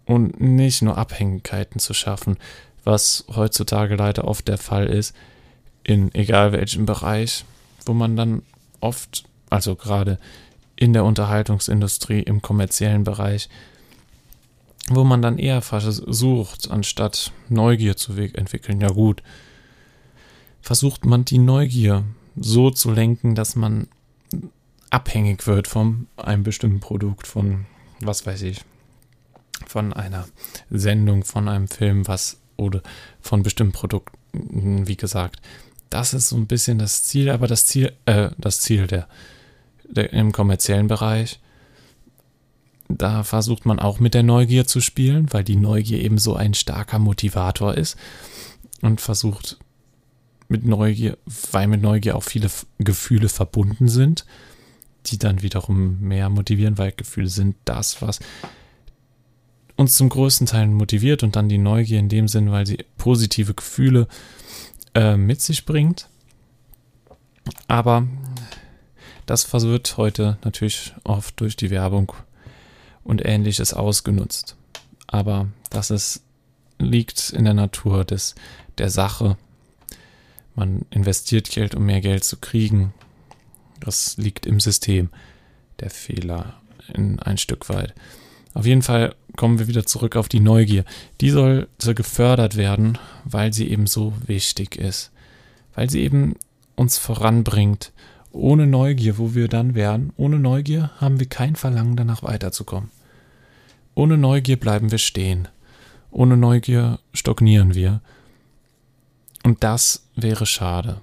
und 0.05 0.39
nicht 0.39 0.81
nur 0.81 0.97
Abhängigkeiten 0.97 1.79
zu 1.79 1.93
schaffen, 1.93 2.37
was 2.83 3.25
heutzutage 3.29 3.95
leider 3.95 4.25
oft 4.25 4.47
der 4.47 4.57
Fall 4.57 4.87
ist, 4.87 5.15
in 5.89 6.13
egal 6.13 6.51
welchem 6.51 6.85
Bereich, 6.85 7.45
wo 7.85 7.93
man 7.93 8.15
dann 8.15 8.43
oft, 8.79 9.23
also 9.49 9.75
gerade 9.75 10.19
in 10.75 10.93
der 10.93 11.03
Unterhaltungsindustrie, 11.03 12.21
im 12.21 12.41
kommerziellen 12.41 13.03
Bereich, 13.03 13.49
wo 14.89 15.03
man 15.03 15.21
dann 15.21 15.39
eher 15.39 15.61
versucht, 15.61 16.69
anstatt 16.69 17.31
Neugier 17.49 17.97
zu 17.97 18.13
entwickeln, 18.13 18.79
ja 18.81 18.89
gut, 18.89 19.23
versucht 20.61 21.05
man 21.05 21.25
die 21.25 21.39
Neugier 21.39 22.03
so 22.35 22.69
zu 22.69 22.91
lenken, 22.91 23.35
dass 23.35 23.55
man 23.55 23.87
abhängig 24.91 25.47
wird 25.47 25.67
von 25.67 26.07
einem 26.17 26.43
bestimmten 26.43 26.79
Produkt, 26.79 27.27
von 27.27 27.65
was 27.99 28.25
weiß 28.25 28.43
ich, 28.43 28.61
von 29.65 29.91
einer 29.93 30.27
Sendung, 30.69 31.25
von 31.25 31.49
einem 31.49 31.67
Film, 31.67 32.07
was 32.07 32.37
oder 32.57 32.81
von 33.21 33.43
bestimmten 33.43 33.73
Produkten, 33.73 34.87
wie 34.87 34.97
gesagt. 34.97 35.41
Das 35.89 36.13
ist 36.13 36.29
so 36.29 36.37
ein 36.37 36.47
bisschen 36.47 36.79
das 36.79 37.03
Ziel, 37.03 37.29
aber 37.29 37.47
das 37.47 37.65
Ziel, 37.65 37.93
äh, 38.05 38.29
das 38.37 38.61
Ziel 38.61 38.87
der, 38.87 39.07
der 39.83 40.13
im 40.13 40.31
kommerziellen 40.31 40.87
Bereich 40.87 41.39
da 42.89 43.23
versucht 43.23 43.65
man 43.65 43.79
auch 43.79 43.99
mit 43.99 44.15
der 44.15 44.23
Neugier 44.23 44.65
zu 44.65 44.81
spielen, 44.81 45.31
weil 45.31 45.43
die 45.43 45.55
Neugier 45.55 46.01
eben 46.01 46.17
so 46.17 46.35
ein 46.35 46.55
starker 46.55 46.97
Motivator 46.97 47.75
ist 47.75 47.95
und 48.81 48.99
versucht 48.99 49.59
mit 50.47 50.65
Neugier, 50.65 51.17
weil 51.51 51.67
mit 51.67 51.83
Neugier 51.83 52.15
auch 52.15 52.23
viele 52.23 52.49
Gefühle 52.79 53.29
verbunden 53.29 53.87
sind, 53.87 54.25
die 55.05 55.19
dann 55.19 55.43
wiederum 55.43 55.99
mehr 55.99 56.29
motivieren, 56.29 56.79
weil 56.79 56.91
Gefühle 56.91 57.29
sind 57.29 57.55
das, 57.65 58.01
was 58.01 58.19
uns 59.75 59.95
zum 59.95 60.09
größten 60.09 60.47
Teil 60.47 60.67
motiviert 60.67 61.21
und 61.21 61.35
dann 61.35 61.47
die 61.47 61.59
Neugier 61.59 61.99
in 61.99 62.09
dem 62.09 62.27
Sinn, 62.27 62.51
weil 62.51 62.65
sie 62.65 62.83
positive 62.97 63.53
Gefühle 63.53 64.07
äh, 64.93 65.17
mit 65.17 65.41
sich 65.41 65.65
bringt. 65.65 66.09
Aber 67.67 68.07
das 69.25 69.51
wird 69.53 69.97
heute 69.97 70.37
natürlich 70.43 70.93
oft 71.03 71.39
durch 71.39 71.55
die 71.55 71.69
Werbung 71.69 72.13
und 73.03 73.25
ähnliches 73.25 73.73
ausgenutzt. 73.73 74.55
Aber 75.07 75.47
das 75.69 75.91
ist, 75.91 76.23
liegt 76.77 77.29
in 77.31 77.45
der 77.45 77.53
Natur 77.53 78.05
des, 78.05 78.35
der 78.77 78.89
Sache. 78.89 79.37
Man 80.55 80.85
investiert 80.89 81.49
Geld, 81.49 81.75
um 81.75 81.85
mehr 81.85 82.01
Geld 82.01 82.23
zu 82.23 82.37
kriegen. 82.37 82.93
Das 83.79 84.17
liegt 84.17 84.45
im 84.45 84.59
System. 84.59 85.09
Der 85.79 85.89
Fehler 85.89 86.59
in 86.93 87.19
ein 87.19 87.37
Stück 87.37 87.69
weit. 87.69 87.93
Auf 88.59 88.65
jeden 88.65 88.81
Fall 88.81 89.15
kommen 89.37 89.57
wir 89.57 89.69
wieder 89.69 89.85
zurück 89.85 90.17
auf 90.17 90.27
die 90.27 90.41
Neugier. 90.41 90.83
Die 91.21 91.29
sollte 91.29 91.95
gefördert 91.95 92.57
werden, 92.57 92.97
weil 93.23 93.53
sie 93.53 93.69
eben 93.69 93.87
so 93.87 94.11
wichtig 94.27 94.75
ist. 94.75 95.11
Weil 95.75 95.89
sie 95.89 96.01
eben 96.01 96.35
uns 96.75 96.97
voranbringt. 96.97 97.93
Ohne 98.33 98.67
Neugier, 98.67 99.17
wo 99.17 99.33
wir 99.33 99.47
dann 99.47 99.75
wären, 99.75 100.11
ohne 100.17 100.39
Neugier 100.39 100.91
haben 100.97 101.21
wir 101.21 101.27
kein 101.29 101.55
Verlangen 101.55 101.95
danach 101.95 102.21
weiterzukommen. 102.21 102.91
Ohne 103.95 104.17
Neugier 104.17 104.59
bleiben 104.59 104.91
wir 104.91 104.97
stehen. 104.97 105.47
Ohne 106.11 106.35
Neugier 106.35 106.99
stagnieren 107.13 107.75
wir. 107.75 108.01
Und 109.45 109.63
das 109.63 110.03
wäre 110.17 110.45
schade. 110.45 110.99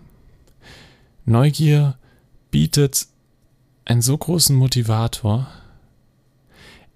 Neugier 1.24 1.96
bietet 2.50 3.06
einen 3.86 4.02
so 4.02 4.18
großen 4.18 4.54
Motivator 4.54 5.46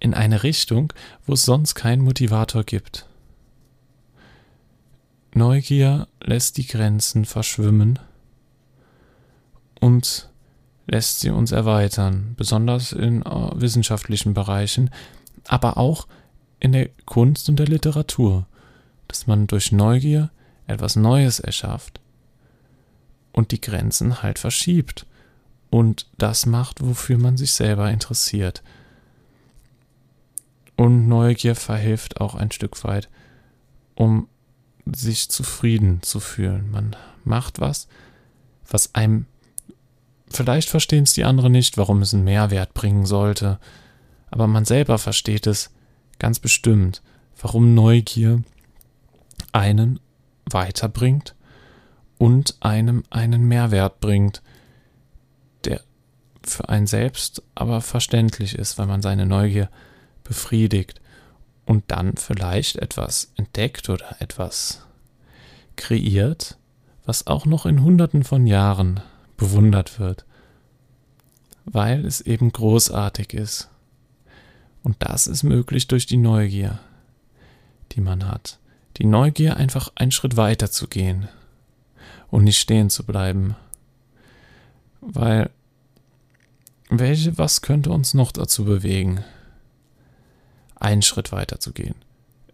in 0.01 0.13
eine 0.13 0.43
Richtung, 0.43 0.91
wo 1.25 1.33
es 1.33 1.43
sonst 1.43 1.75
keinen 1.75 2.01
Motivator 2.01 2.65
gibt. 2.65 3.05
Neugier 5.33 6.07
lässt 6.21 6.57
die 6.57 6.67
Grenzen 6.67 7.23
verschwimmen 7.23 7.99
und 9.79 10.29
lässt 10.87 11.21
sie 11.21 11.29
uns 11.29 11.53
erweitern, 11.53 12.33
besonders 12.35 12.91
in 12.91 13.21
äh, 13.21 13.49
wissenschaftlichen 13.53 14.33
Bereichen, 14.33 14.89
aber 15.47 15.77
auch 15.77 16.07
in 16.59 16.73
der 16.73 16.89
Kunst 17.05 17.47
und 17.47 17.57
der 17.57 17.67
Literatur, 17.67 18.45
dass 19.07 19.27
man 19.27 19.47
durch 19.47 19.71
Neugier 19.71 20.31
etwas 20.67 20.95
Neues 20.95 21.39
erschafft 21.39 22.01
und 23.31 23.51
die 23.51 23.61
Grenzen 23.61 24.21
halt 24.21 24.39
verschiebt 24.39 25.05
und 25.69 26.07
das 26.17 26.45
macht, 26.45 26.81
wofür 26.81 27.17
man 27.17 27.37
sich 27.37 27.53
selber 27.53 27.89
interessiert. 27.89 28.63
Und 30.81 31.07
Neugier 31.07 31.53
verhilft 31.53 32.21
auch 32.21 32.33
ein 32.33 32.49
Stück 32.49 32.83
weit, 32.83 33.07
um 33.93 34.27
sich 34.91 35.29
zufrieden 35.29 36.01
zu 36.01 36.19
fühlen. 36.19 36.71
Man 36.71 36.95
macht 37.23 37.59
was, 37.59 37.87
was 38.67 38.95
einem, 38.95 39.27
vielleicht 40.27 40.69
verstehen 40.69 41.03
es 41.03 41.13
die 41.13 41.23
anderen 41.23 41.51
nicht, 41.51 41.77
warum 41.77 42.01
es 42.01 42.15
einen 42.15 42.23
Mehrwert 42.23 42.73
bringen 42.73 43.05
sollte, 43.05 43.59
aber 44.31 44.47
man 44.47 44.65
selber 44.65 44.97
versteht 44.97 45.45
es 45.45 45.69
ganz 46.17 46.39
bestimmt, 46.39 47.03
warum 47.39 47.75
Neugier 47.75 48.41
einen 49.51 49.99
weiterbringt 50.45 51.35
und 52.17 52.55
einem 52.59 53.03
einen 53.11 53.43
Mehrwert 53.47 53.99
bringt, 53.99 54.41
der 55.63 55.81
für 56.41 56.69
einen 56.69 56.87
selbst 56.87 57.43
aber 57.53 57.81
verständlich 57.81 58.55
ist, 58.55 58.79
weil 58.79 58.87
man 58.87 59.03
seine 59.03 59.27
Neugier 59.27 59.69
befriedigt 60.31 61.01
und 61.65 61.83
dann 61.87 62.15
vielleicht 62.15 62.77
etwas 62.77 63.33
entdeckt 63.35 63.89
oder 63.89 64.15
etwas 64.21 64.85
kreiert, 65.75 66.57
was 67.05 67.27
auch 67.27 67.45
noch 67.45 67.65
in 67.65 67.83
Hunderten 67.83 68.23
von 68.23 68.47
Jahren 68.47 69.01
bewundert 69.35 69.99
wird, 69.99 70.23
weil 71.65 72.05
es 72.05 72.21
eben 72.21 72.53
großartig 72.53 73.33
ist. 73.33 73.67
Und 74.83 74.95
das 74.99 75.27
ist 75.27 75.43
möglich 75.43 75.87
durch 75.87 76.05
die 76.05 76.17
Neugier, 76.17 76.79
die 77.91 77.99
man 77.99 78.25
hat. 78.25 78.57
Die 78.97 79.05
Neugier, 79.05 79.57
einfach 79.57 79.91
einen 79.95 80.11
Schritt 80.11 80.37
weiter 80.37 80.71
zu 80.71 80.87
gehen 80.87 81.27
und 82.29 82.45
nicht 82.45 82.59
stehen 82.59 82.89
zu 82.89 83.05
bleiben. 83.05 83.57
Weil, 85.01 85.49
welche, 86.89 87.37
was 87.37 87.61
könnte 87.61 87.91
uns 87.91 88.13
noch 88.13 88.31
dazu 88.31 88.63
bewegen? 88.63 89.25
Einen 90.81 91.01
Schritt 91.01 91.31
weiter 91.31 91.59
zu 91.59 91.71
gehen. 91.71 91.95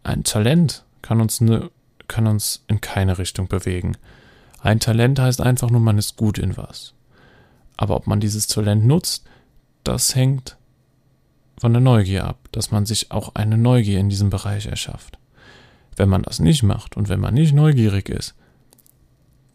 Ein 0.03 0.23
Talent 0.23 0.83
kann 1.01 1.21
uns, 1.21 1.41
ne, 1.41 1.69
kann 2.07 2.27
uns 2.27 2.63
in 2.67 2.81
keine 2.81 3.17
Richtung 3.17 3.47
bewegen. 3.47 3.97
Ein 4.61 4.79
Talent 4.79 5.19
heißt 5.19 5.41
einfach 5.41 5.69
nur, 5.69 5.81
man 5.81 5.97
ist 5.97 6.17
gut 6.17 6.37
in 6.37 6.57
was. 6.57 6.93
Aber 7.77 7.95
ob 7.95 8.07
man 8.07 8.19
dieses 8.19 8.47
Talent 8.47 8.85
nutzt, 8.85 9.25
das 9.83 10.15
hängt 10.15 10.57
von 11.59 11.73
der 11.73 11.81
Neugier 11.81 12.25
ab, 12.25 12.37
dass 12.51 12.71
man 12.71 12.85
sich 12.85 13.11
auch 13.11 13.35
eine 13.35 13.57
Neugier 13.57 13.99
in 13.99 14.09
diesem 14.09 14.29
Bereich 14.29 14.65
erschafft. 14.65 15.17
Wenn 15.95 16.09
man 16.09 16.23
das 16.23 16.39
nicht 16.39 16.63
macht 16.63 16.97
und 16.97 17.09
wenn 17.09 17.19
man 17.19 17.33
nicht 17.33 17.53
neugierig 17.53 18.09
ist, 18.09 18.35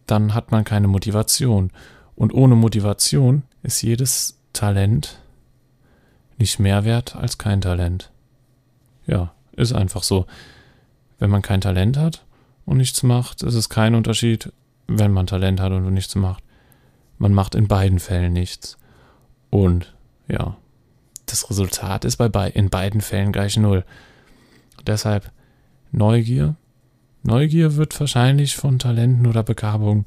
dann 0.06 0.34
hat 0.34 0.50
man 0.50 0.64
keine 0.64 0.88
Motivation. 0.88 1.70
Und 2.16 2.34
ohne 2.34 2.56
Motivation 2.56 3.42
ist 3.62 3.82
jedes 3.82 4.38
Talent 4.52 5.18
nicht 6.38 6.58
mehr 6.58 6.84
wert 6.84 7.16
als 7.16 7.38
kein 7.38 7.60
Talent. 7.60 8.11
Ja, 9.06 9.32
ist 9.56 9.72
einfach 9.72 10.02
so. 10.02 10.26
Wenn 11.18 11.30
man 11.30 11.42
kein 11.42 11.60
Talent 11.60 11.96
hat 11.96 12.24
und 12.64 12.78
nichts 12.78 13.02
macht, 13.02 13.42
ist 13.42 13.54
es 13.54 13.68
kein 13.68 13.94
Unterschied, 13.94 14.52
wenn 14.86 15.12
man 15.12 15.26
Talent 15.26 15.60
hat 15.60 15.72
und 15.72 15.92
nichts 15.92 16.14
macht. 16.14 16.42
Man 17.18 17.32
macht 17.32 17.54
in 17.54 17.68
beiden 17.68 17.98
Fällen 17.98 18.32
nichts. 18.32 18.78
Und 19.50 19.94
ja, 20.28 20.56
das 21.26 21.48
Resultat 21.48 22.04
ist 22.04 22.16
bei 22.16 22.28
be 22.28 22.48
in 22.48 22.70
beiden 22.70 23.00
Fällen 23.00 23.32
gleich 23.32 23.56
null. 23.56 23.84
Deshalb 24.86 25.30
Neugier. 25.92 26.56
Neugier 27.22 27.76
wird 27.76 27.98
wahrscheinlich 28.00 28.56
von 28.56 28.78
Talenten 28.78 29.26
oder 29.26 29.42
Begabung 29.42 30.06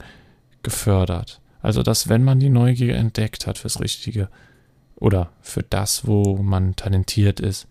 gefördert. 0.64 1.40
Also, 1.62 1.84
dass 1.84 2.10
wenn 2.10 2.24
man 2.24 2.40
die 2.40 2.50
Neugier 2.50 2.96
entdeckt 2.96 3.48
hat 3.48 3.58
fürs 3.58 3.80
Richtige 3.80 4.30
oder 4.96 5.32
für 5.42 5.64
das, 5.64 6.08
wo 6.08 6.38
man 6.38 6.76
talentiert 6.76 7.40
ist, 7.40 7.68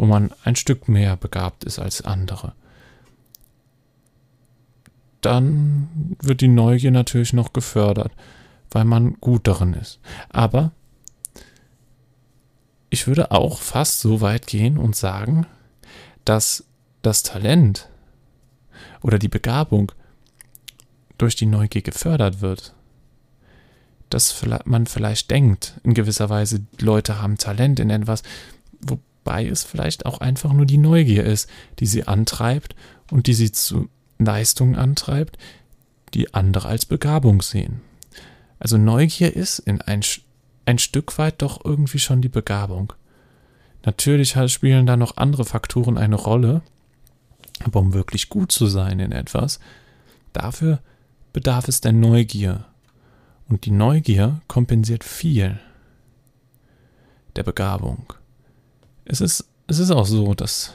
wo 0.00 0.06
man 0.06 0.30
ein 0.44 0.56
Stück 0.56 0.88
mehr 0.88 1.14
begabt 1.18 1.64
ist 1.64 1.78
als 1.78 2.00
andere. 2.00 2.54
Dann 5.20 6.16
wird 6.22 6.40
die 6.40 6.48
Neugier 6.48 6.90
natürlich 6.90 7.34
noch 7.34 7.52
gefördert, 7.52 8.10
weil 8.70 8.86
man 8.86 9.20
gut 9.20 9.46
darin 9.46 9.74
ist. 9.74 10.00
Aber 10.30 10.72
ich 12.88 13.08
würde 13.08 13.30
auch 13.30 13.58
fast 13.60 14.00
so 14.00 14.22
weit 14.22 14.46
gehen 14.46 14.78
und 14.78 14.96
sagen, 14.96 15.46
dass 16.24 16.64
das 17.02 17.22
Talent 17.22 17.90
oder 19.02 19.18
die 19.18 19.28
Begabung 19.28 19.92
durch 21.18 21.36
die 21.36 21.44
Neugier 21.44 21.82
gefördert 21.82 22.40
wird. 22.40 22.72
Dass 24.08 24.42
man 24.64 24.86
vielleicht 24.86 25.30
denkt, 25.30 25.78
in 25.84 25.92
gewisser 25.92 26.30
Weise, 26.30 26.62
Leute 26.78 27.20
haben 27.20 27.36
Talent 27.36 27.80
in 27.80 27.90
etwas, 27.90 28.22
wo, 28.80 28.98
wobei 29.24 29.46
es 29.46 29.64
vielleicht 29.64 30.06
auch 30.06 30.20
einfach 30.20 30.52
nur 30.52 30.66
die 30.66 30.78
Neugier 30.78 31.24
ist, 31.24 31.48
die 31.78 31.86
sie 31.86 32.06
antreibt 32.06 32.74
und 33.10 33.26
die 33.26 33.34
sie 33.34 33.52
zu 33.52 33.88
Leistungen 34.18 34.76
antreibt, 34.76 35.38
die 36.14 36.34
andere 36.34 36.68
als 36.68 36.86
Begabung 36.86 37.42
sehen. 37.42 37.80
Also 38.58 38.76
Neugier 38.76 39.34
ist 39.34 39.58
in 39.60 39.80
ein, 39.80 40.00
ein 40.66 40.78
Stück 40.78 41.16
weit 41.18 41.42
doch 41.42 41.64
irgendwie 41.64 41.98
schon 41.98 42.20
die 42.22 42.28
Begabung. 42.28 42.92
Natürlich 43.84 44.36
spielen 44.48 44.86
da 44.86 44.96
noch 44.96 45.16
andere 45.16 45.44
Faktoren 45.44 45.96
eine 45.96 46.16
Rolle, 46.16 46.62
aber 47.64 47.80
um 47.80 47.94
wirklich 47.94 48.28
gut 48.28 48.52
zu 48.52 48.66
sein 48.66 49.00
in 49.00 49.12
etwas, 49.12 49.60
dafür 50.32 50.80
bedarf 51.32 51.68
es 51.68 51.80
der 51.80 51.92
Neugier. 51.92 52.64
Und 53.48 53.64
die 53.64 53.70
Neugier 53.70 54.40
kompensiert 54.48 55.04
viel 55.04 55.58
der 57.36 57.42
Begabung 57.42 58.12
es 59.10 59.20
ist, 59.20 59.44
es 59.66 59.80
ist 59.80 59.90
auch 59.90 60.06
so, 60.06 60.34
dass 60.34 60.72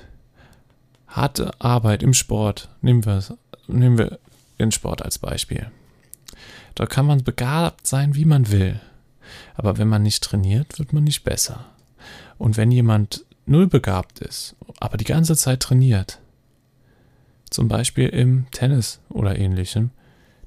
harte 1.08 1.52
Arbeit 1.60 2.04
im 2.04 2.14
Sport, 2.14 2.68
nehmen 2.82 3.06
wir, 3.06 3.24
nehmen 3.68 3.98
wir 3.98 4.20
den 4.60 4.74
Sport 4.74 5.02
als 5.02 5.20
Beispiel. 5.20 5.72
Da 6.76 6.86
kann 6.86 7.06
man 7.06 7.24
begabt 7.24 7.88
sein, 7.88 8.16
wie 8.16 8.26
man 8.26 8.52
will. 8.52 8.82
Aber 9.56 9.78
wenn 9.78 9.88
man 9.88 10.04
nicht 10.04 10.22
trainiert, 10.22 10.78
wird 10.78 10.92
man 10.92 11.06
nicht 11.06 11.24
besser. 11.24 11.66
Und 12.38 12.58
wenn 12.58 12.72
jemand 12.72 13.24
null 13.46 13.68
begabt 13.68 14.20
ist, 14.20 14.56
aber 14.82 14.98
die 14.98 15.06
ganze 15.06 15.38
Zeit 15.38 15.62
trainiert, 15.62 16.20
zum 17.50 17.70
Beispiel 17.70 18.10
im 18.10 18.48
Tennis 18.52 19.00
oder 19.08 19.40
ähnlichem, 19.40 19.92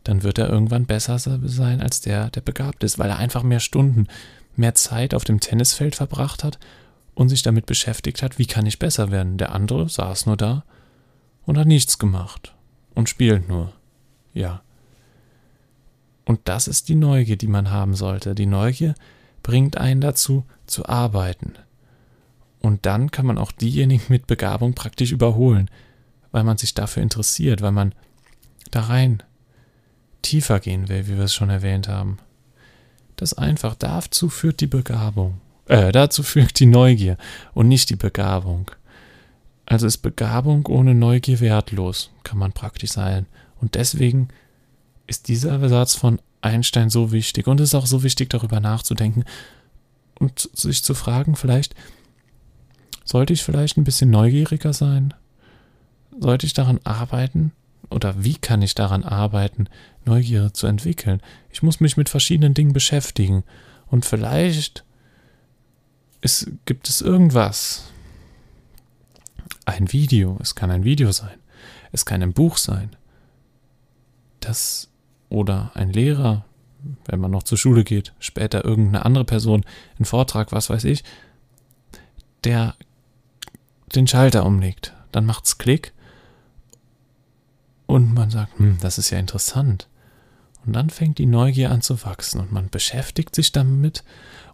dann 0.04 0.22
wird 0.22 0.36
er 0.36 0.50
irgendwann 0.50 0.84
besser 0.84 1.18
sein 1.18 1.80
als 1.80 2.02
der, 2.02 2.28
der 2.28 2.42
begabt 2.42 2.84
ist, 2.84 2.98
weil 2.98 3.08
er 3.08 3.16
einfach 3.16 3.42
mehr 3.42 3.60
Stunden, 3.60 4.08
mehr 4.56 4.74
Zeit 4.74 5.14
auf 5.14 5.24
dem 5.24 5.40
Tennisfeld 5.40 5.96
verbracht 5.96 6.44
hat 6.44 6.58
und 7.18 7.28
sich 7.28 7.42
damit 7.42 7.66
beschäftigt 7.66 8.22
hat, 8.22 8.38
wie 8.38 8.46
kann 8.46 8.64
ich 8.64 8.78
besser 8.78 9.10
werden. 9.10 9.38
Der 9.38 9.52
andere 9.52 9.88
saß 9.88 10.26
nur 10.26 10.36
da 10.36 10.62
und 11.46 11.58
hat 11.58 11.66
nichts 11.66 11.98
gemacht 11.98 12.54
und 12.94 13.08
spielt 13.08 13.48
nur. 13.48 13.72
Ja. 14.34 14.62
Und 16.24 16.38
das 16.44 16.68
ist 16.68 16.88
die 16.88 16.94
Neugier, 16.94 17.36
die 17.36 17.48
man 17.48 17.72
haben 17.72 17.94
sollte. 17.94 18.36
Die 18.36 18.46
Neugier 18.46 18.94
bringt 19.42 19.78
einen 19.78 20.00
dazu, 20.00 20.44
zu 20.66 20.86
arbeiten. 20.86 21.54
Und 22.60 22.86
dann 22.86 23.10
kann 23.10 23.26
man 23.26 23.36
auch 23.36 23.50
diejenigen 23.50 24.04
mit 24.10 24.28
Begabung 24.28 24.74
praktisch 24.74 25.10
überholen, 25.10 25.68
weil 26.30 26.44
man 26.44 26.56
sich 26.56 26.72
dafür 26.72 27.02
interessiert, 27.02 27.62
weil 27.62 27.72
man 27.72 27.96
da 28.70 28.82
rein 28.82 29.24
tiefer 30.22 30.60
gehen 30.60 30.88
will, 30.88 31.08
wie 31.08 31.16
wir 31.16 31.24
es 31.24 31.34
schon 31.34 31.50
erwähnt 31.50 31.88
haben. 31.88 32.18
Das 33.16 33.34
einfach 33.34 33.74
dazu 33.74 34.28
führt 34.28 34.60
die 34.60 34.68
Begabung. 34.68 35.40
Äh, 35.68 35.92
dazu 35.92 36.22
führt 36.22 36.58
die 36.60 36.66
Neugier 36.66 37.16
und 37.54 37.68
nicht 37.68 37.90
die 37.90 37.96
Begabung. 37.96 38.70
Also 39.66 39.86
ist 39.86 39.98
Begabung 39.98 40.66
ohne 40.66 40.94
Neugier 40.94 41.40
wertlos, 41.40 42.10
kann 42.24 42.38
man 42.38 42.52
praktisch 42.52 42.92
sagen. 42.92 43.26
Und 43.60 43.74
deswegen 43.74 44.28
ist 45.06 45.28
dieser 45.28 45.68
Satz 45.68 45.94
von 45.94 46.20
Einstein 46.40 46.90
so 46.90 47.12
wichtig. 47.12 47.46
Und 47.46 47.60
es 47.60 47.70
ist 47.70 47.74
auch 47.74 47.86
so 47.86 48.02
wichtig, 48.02 48.30
darüber 48.30 48.60
nachzudenken 48.60 49.24
und 50.18 50.48
sich 50.52 50.82
zu 50.82 50.94
fragen, 50.94 51.36
vielleicht, 51.36 51.74
sollte 53.04 53.32
ich 53.32 53.42
vielleicht 53.42 53.76
ein 53.76 53.84
bisschen 53.84 54.10
neugieriger 54.10 54.72
sein? 54.72 55.14
Sollte 56.18 56.46
ich 56.46 56.54
daran 56.54 56.80
arbeiten? 56.84 57.52
oder 57.90 58.22
wie 58.22 58.36
kann 58.36 58.62
ich 58.62 58.74
daran 58.74 59.04
arbeiten, 59.04 59.68
Neugier 60.04 60.52
zu 60.52 60.66
entwickeln? 60.66 61.20
Ich 61.50 61.62
muss 61.62 61.80
mich 61.80 61.96
mit 61.96 62.08
verschiedenen 62.08 62.54
Dingen 62.54 62.72
beschäftigen 62.72 63.44
und 63.88 64.04
vielleicht 64.04 64.84
ist, 66.20 66.50
gibt 66.64 66.88
es 66.88 67.00
irgendwas. 67.00 67.84
Ein 69.64 69.92
Video, 69.92 70.38
es 70.40 70.54
kann 70.54 70.70
ein 70.70 70.84
Video 70.84 71.12
sein, 71.12 71.38
es 71.92 72.06
kann 72.06 72.22
ein 72.22 72.32
Buch 72.32 72.56
sein. 72.56 72.96
Das 74.40 74.88
oder 75.28 75.72
ein 75.74 75.92
Lehrer, 75.92 76.44
wenn 77.06 77.20
man 77.20 77.30
noch 77.30 77.42
zur 77.42 77.58
Schule 77.58 77.84
geht, 77.84 78.14
später 78.18 78.64
irgendeine 78.64 79.04
andere 79.04 79.24
Person, 79.24 79.64
ein 79.98 80.04
Vortrag, 80.04 80.52
was 80.52 80.70
weiß 80.70 80.84
ich, 80.84 81.04
der 82.44 82.76
den 83.94 84.06
Schalter 84.06 84.46
umlegt. 84.46 84.94
Dann 85.12 85.26
macht's 85.26 85.58
Klick 85.58 85.92
und 87.86 88.14
man 88.14 88.30
sagt, 88.30 88.58
hm, 88.58 88.78
das 88.80 88.98
ist 88.98 89.10
ja 89.10 89.18
interessant. 89.18 89.88
Und 90.66 90.74
dann 90.74 90.90
fängt 90.90 91.18
die 91.18 91.26
Neugier 91.26 91.70
an 91.70 91.82
zu 91.82 92.04
wachsen 92.04 92.40
und 92.40 92.52
man 92.52 92.68
beschäftigt 92.68 93.34
sich 93.34 93.52
damit 93.52 94.04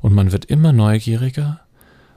und 0.04 0.12
man 0.12 0.32
wird 0.32 0.44
immer 0.44 0.74
neugieriger 0.74 1.60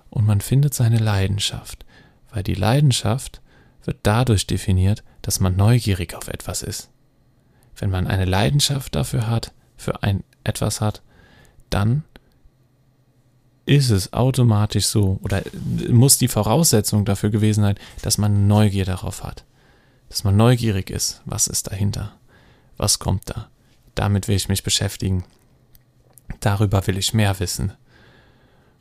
und 0.09 0.25
man 0.25 0.41
findet 0.41 0.73
seine 0.73 0.97
Leidenschaft, 0.97 1.85
weil 2.31 2.43
die 2.43 2.53
Leidenschaft 2.53 3.41
wird 3.85 3.99
dadurch 4.03 4.45
definiert, 4.45 5.05
dass 5.21 5.39
man 5.39 5.55
neugierig 5.55 6.13
auf 6.13 6.27
etwas 6.27 6.63
ist. 6.63 6.89
Wenn 7.77 7.89
man 7.89 8.05
eine 8.05 8.25
Leidenschaft 8.25 8.93
dafür 8.93 9.27
hat, 9.27 9.53
für 9.77 10.03
ein 10.03 10.25
etwas 10.43 10.81
hat, 10.81 11.01
dann 11.69 12.03
ist 13.65 13.89
es 13.89 14.11
automatisch 14.11 14.87
so 14.87 15.17
oder 15.23 15.41
muss 15.89 16.17
die 16.17 16.27
Voraussetzung 16.27 17.05
dafür 17.05 17.29
gewesen 17.29 17.61
sein, 17.61 17.75
dass 18.01 18.17
man 18.17 18.47
Neugier 18.47 18.83
darauf 18.83 19.23
hat. 19.23 19.45
Dass 20.09 20.25
man 20.25 20.35
neugierig 20.35 20.89
ist, 20.89 21.21
was 21.23 21.47
ist 21.47 21.71
dahinter? 21.71 22.17
Was 22.75 22.99
kommt 22.99 23.29
da? 23.29 23.47
Damit 23.95 24.27
will 24.27 24.35
ich 24.35 24.49
mich 24.49 24.63
beschäftigen. 24.63 25.23
Darüber 26.39 26.85
will 26.87 26.97
ich 26.97 27.13
mehr 27.13 27.39
wissen. 27.39 27.73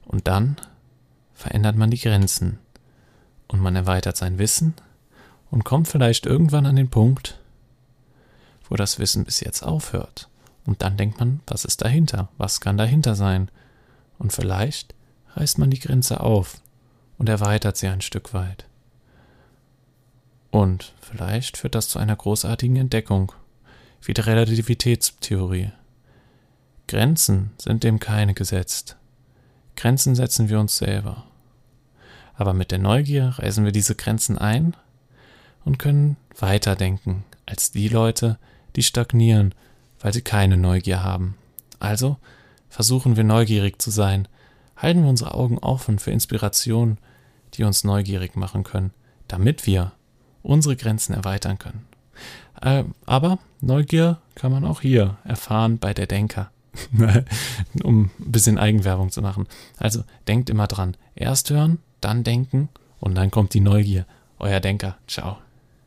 Und 0.04 0.28
dann 0.28 0.56
verändert 1.34 1.76
man 1.76 1.90
die 1.90 2.00
Grenzen 2.00 2.58
und 3.48 3.60
man 3.60 3.76
erweitert 3.76 4.16
sein 4.16 4.38
Wissen 4.38 4.74
und 5.50 5.64
kommt 5.64 5.88
vielleicht 5.88 6.26
irgendwann 6.26 6.66
an 6.66 6.76
den 6.76 6.90
Punkt, 6.90 7.38
wo 8.68 8.76
das 8.76 8.98
Wissen 8.98 9.24
bis 9.24 9.40
jetzt 9.40 9.62
aufhört. 9.62 10.28
Und 10.64 10.82
dann 10.82 10.96
denkt 10.96 11.18
man, 11.20 11.40
was 11.46 11.64
ist 11.64 11.82
dahinter? 11.82 12.28
Was 12.38 12.60
kann 12.60 12.76
dahinter 12.76 13.14
sein? 13.14 13.50
Und 14.18 14.32
vielleicht 14.32 14.94
reißt 15.34 15.58
man 15.58 15.70
die 15.70 15.78
Grenze 15.78 16.20
auf 16.20 16.60
und 17.18 17.28
erweitert 17.28 17.76
sie 17.76 17.88
ein 17.88 18.00
Stück 18.00 18.34
weit. 18.34 18.66
Und 20.50 20.94
vielleicht 21.00 21.56
führt 21.56 21.74
das 21.74 21.88
zu 21.88 21.98
einer 21.98 22.16
großartigen 22.16 22.76
Entdeckung, 22.76 23.32
wie 24.02 24.14
der 24.14 24.26
Relativitätstheorie. 24.26 25.70
Grenzen 26.88 27.50
sind 27.58 27.84
dem 27.84 27.98
keine 28.00 28.34
gesetzt. 28.34 28.96
Grenzen 29.76 30.14
setzen 30.14 30.48
wir 30.48 30.60
uns 30.60 30.76
selber. 30.76 31.24
Aber 32.34 32.52
mit 32.52 32.70
der 32.70 32.78
Neugier 32.78 33.34
reißen 33.38 33.64
wir 33.64 33.72
diese 33.72 33.94
Grenzen 33.94 34.38
ein 34.38 34.76
und 35.64 35.78
können 35.78 36.16
weiterdenken 36.38 37.24
als 37.46 37.70
die 37.70 37.88
Leute, 37.88 38.38
die 38.76 38.82
stagnieren, 38.82 39.54
weil 40.00 40.12
sie 40.12 40.22
keine 40.22 40.56
Neugier 40.56 41.02
haben. 41.02 41.36
Also 41.78 42.18
versuchen 42.68 43.16
wir 43.16 43.24
neugierig 43.24 43.80
zu 43.80 43.90
sein 43.90 44.28
halten 44.76 45.02
wir 45.02 45.10
unsere 45.10 45.34
Augen 45.34 45.58
offen 45.58 45.98
für 45.98 46.10
Inspirationen, 46.10 46.98
die 47.54 47.64
uns 47.64 47.84
neugierig 47.84 48.36
machen 48.36 48.62
können, 48.62 48.92
damit 49.28 49.66
wir 49.66 49.92
unsere 50.42 50.76
Grenzen 50.76 51.14
erweitern 51.14 51.58
können. 51.58 51.86
Äh, 52.60 52.84
aber 53.04 53.38
Neugier 53.60 54.18
kann 54.34 54.52
man 54.52 54.64
auch 54.64 54.80
hier 54.80 55.16
erfahren 55.24 55.78
bei 55.78 55.94
der 55.94 56.06
Denker, 56.06 56.50
um 57.82 58.10
ein 58.20 58.32
bisschen 58.32 58.58
Eigenwerbung 58.58 59.10
zu 59.10 59.22
machen. 59.22 59.46
Also 59.78 60.02
denkt 60.28 60.50
immer 60.50 60.66
dran, 60.66 60.96
erst 61.14 61.50
hören, 61.50 61.78
dann 62.00 62.24
denken 62.24 62.68
und 63.00 63.14
dann 63.14 63.30
kommt 63.30 63.54
die 63.54 63.60
Neugier. 63.60 64.06
Euer 64.38 64.60
Denker. 64.60 64.96
Ciao. 65.06 65.38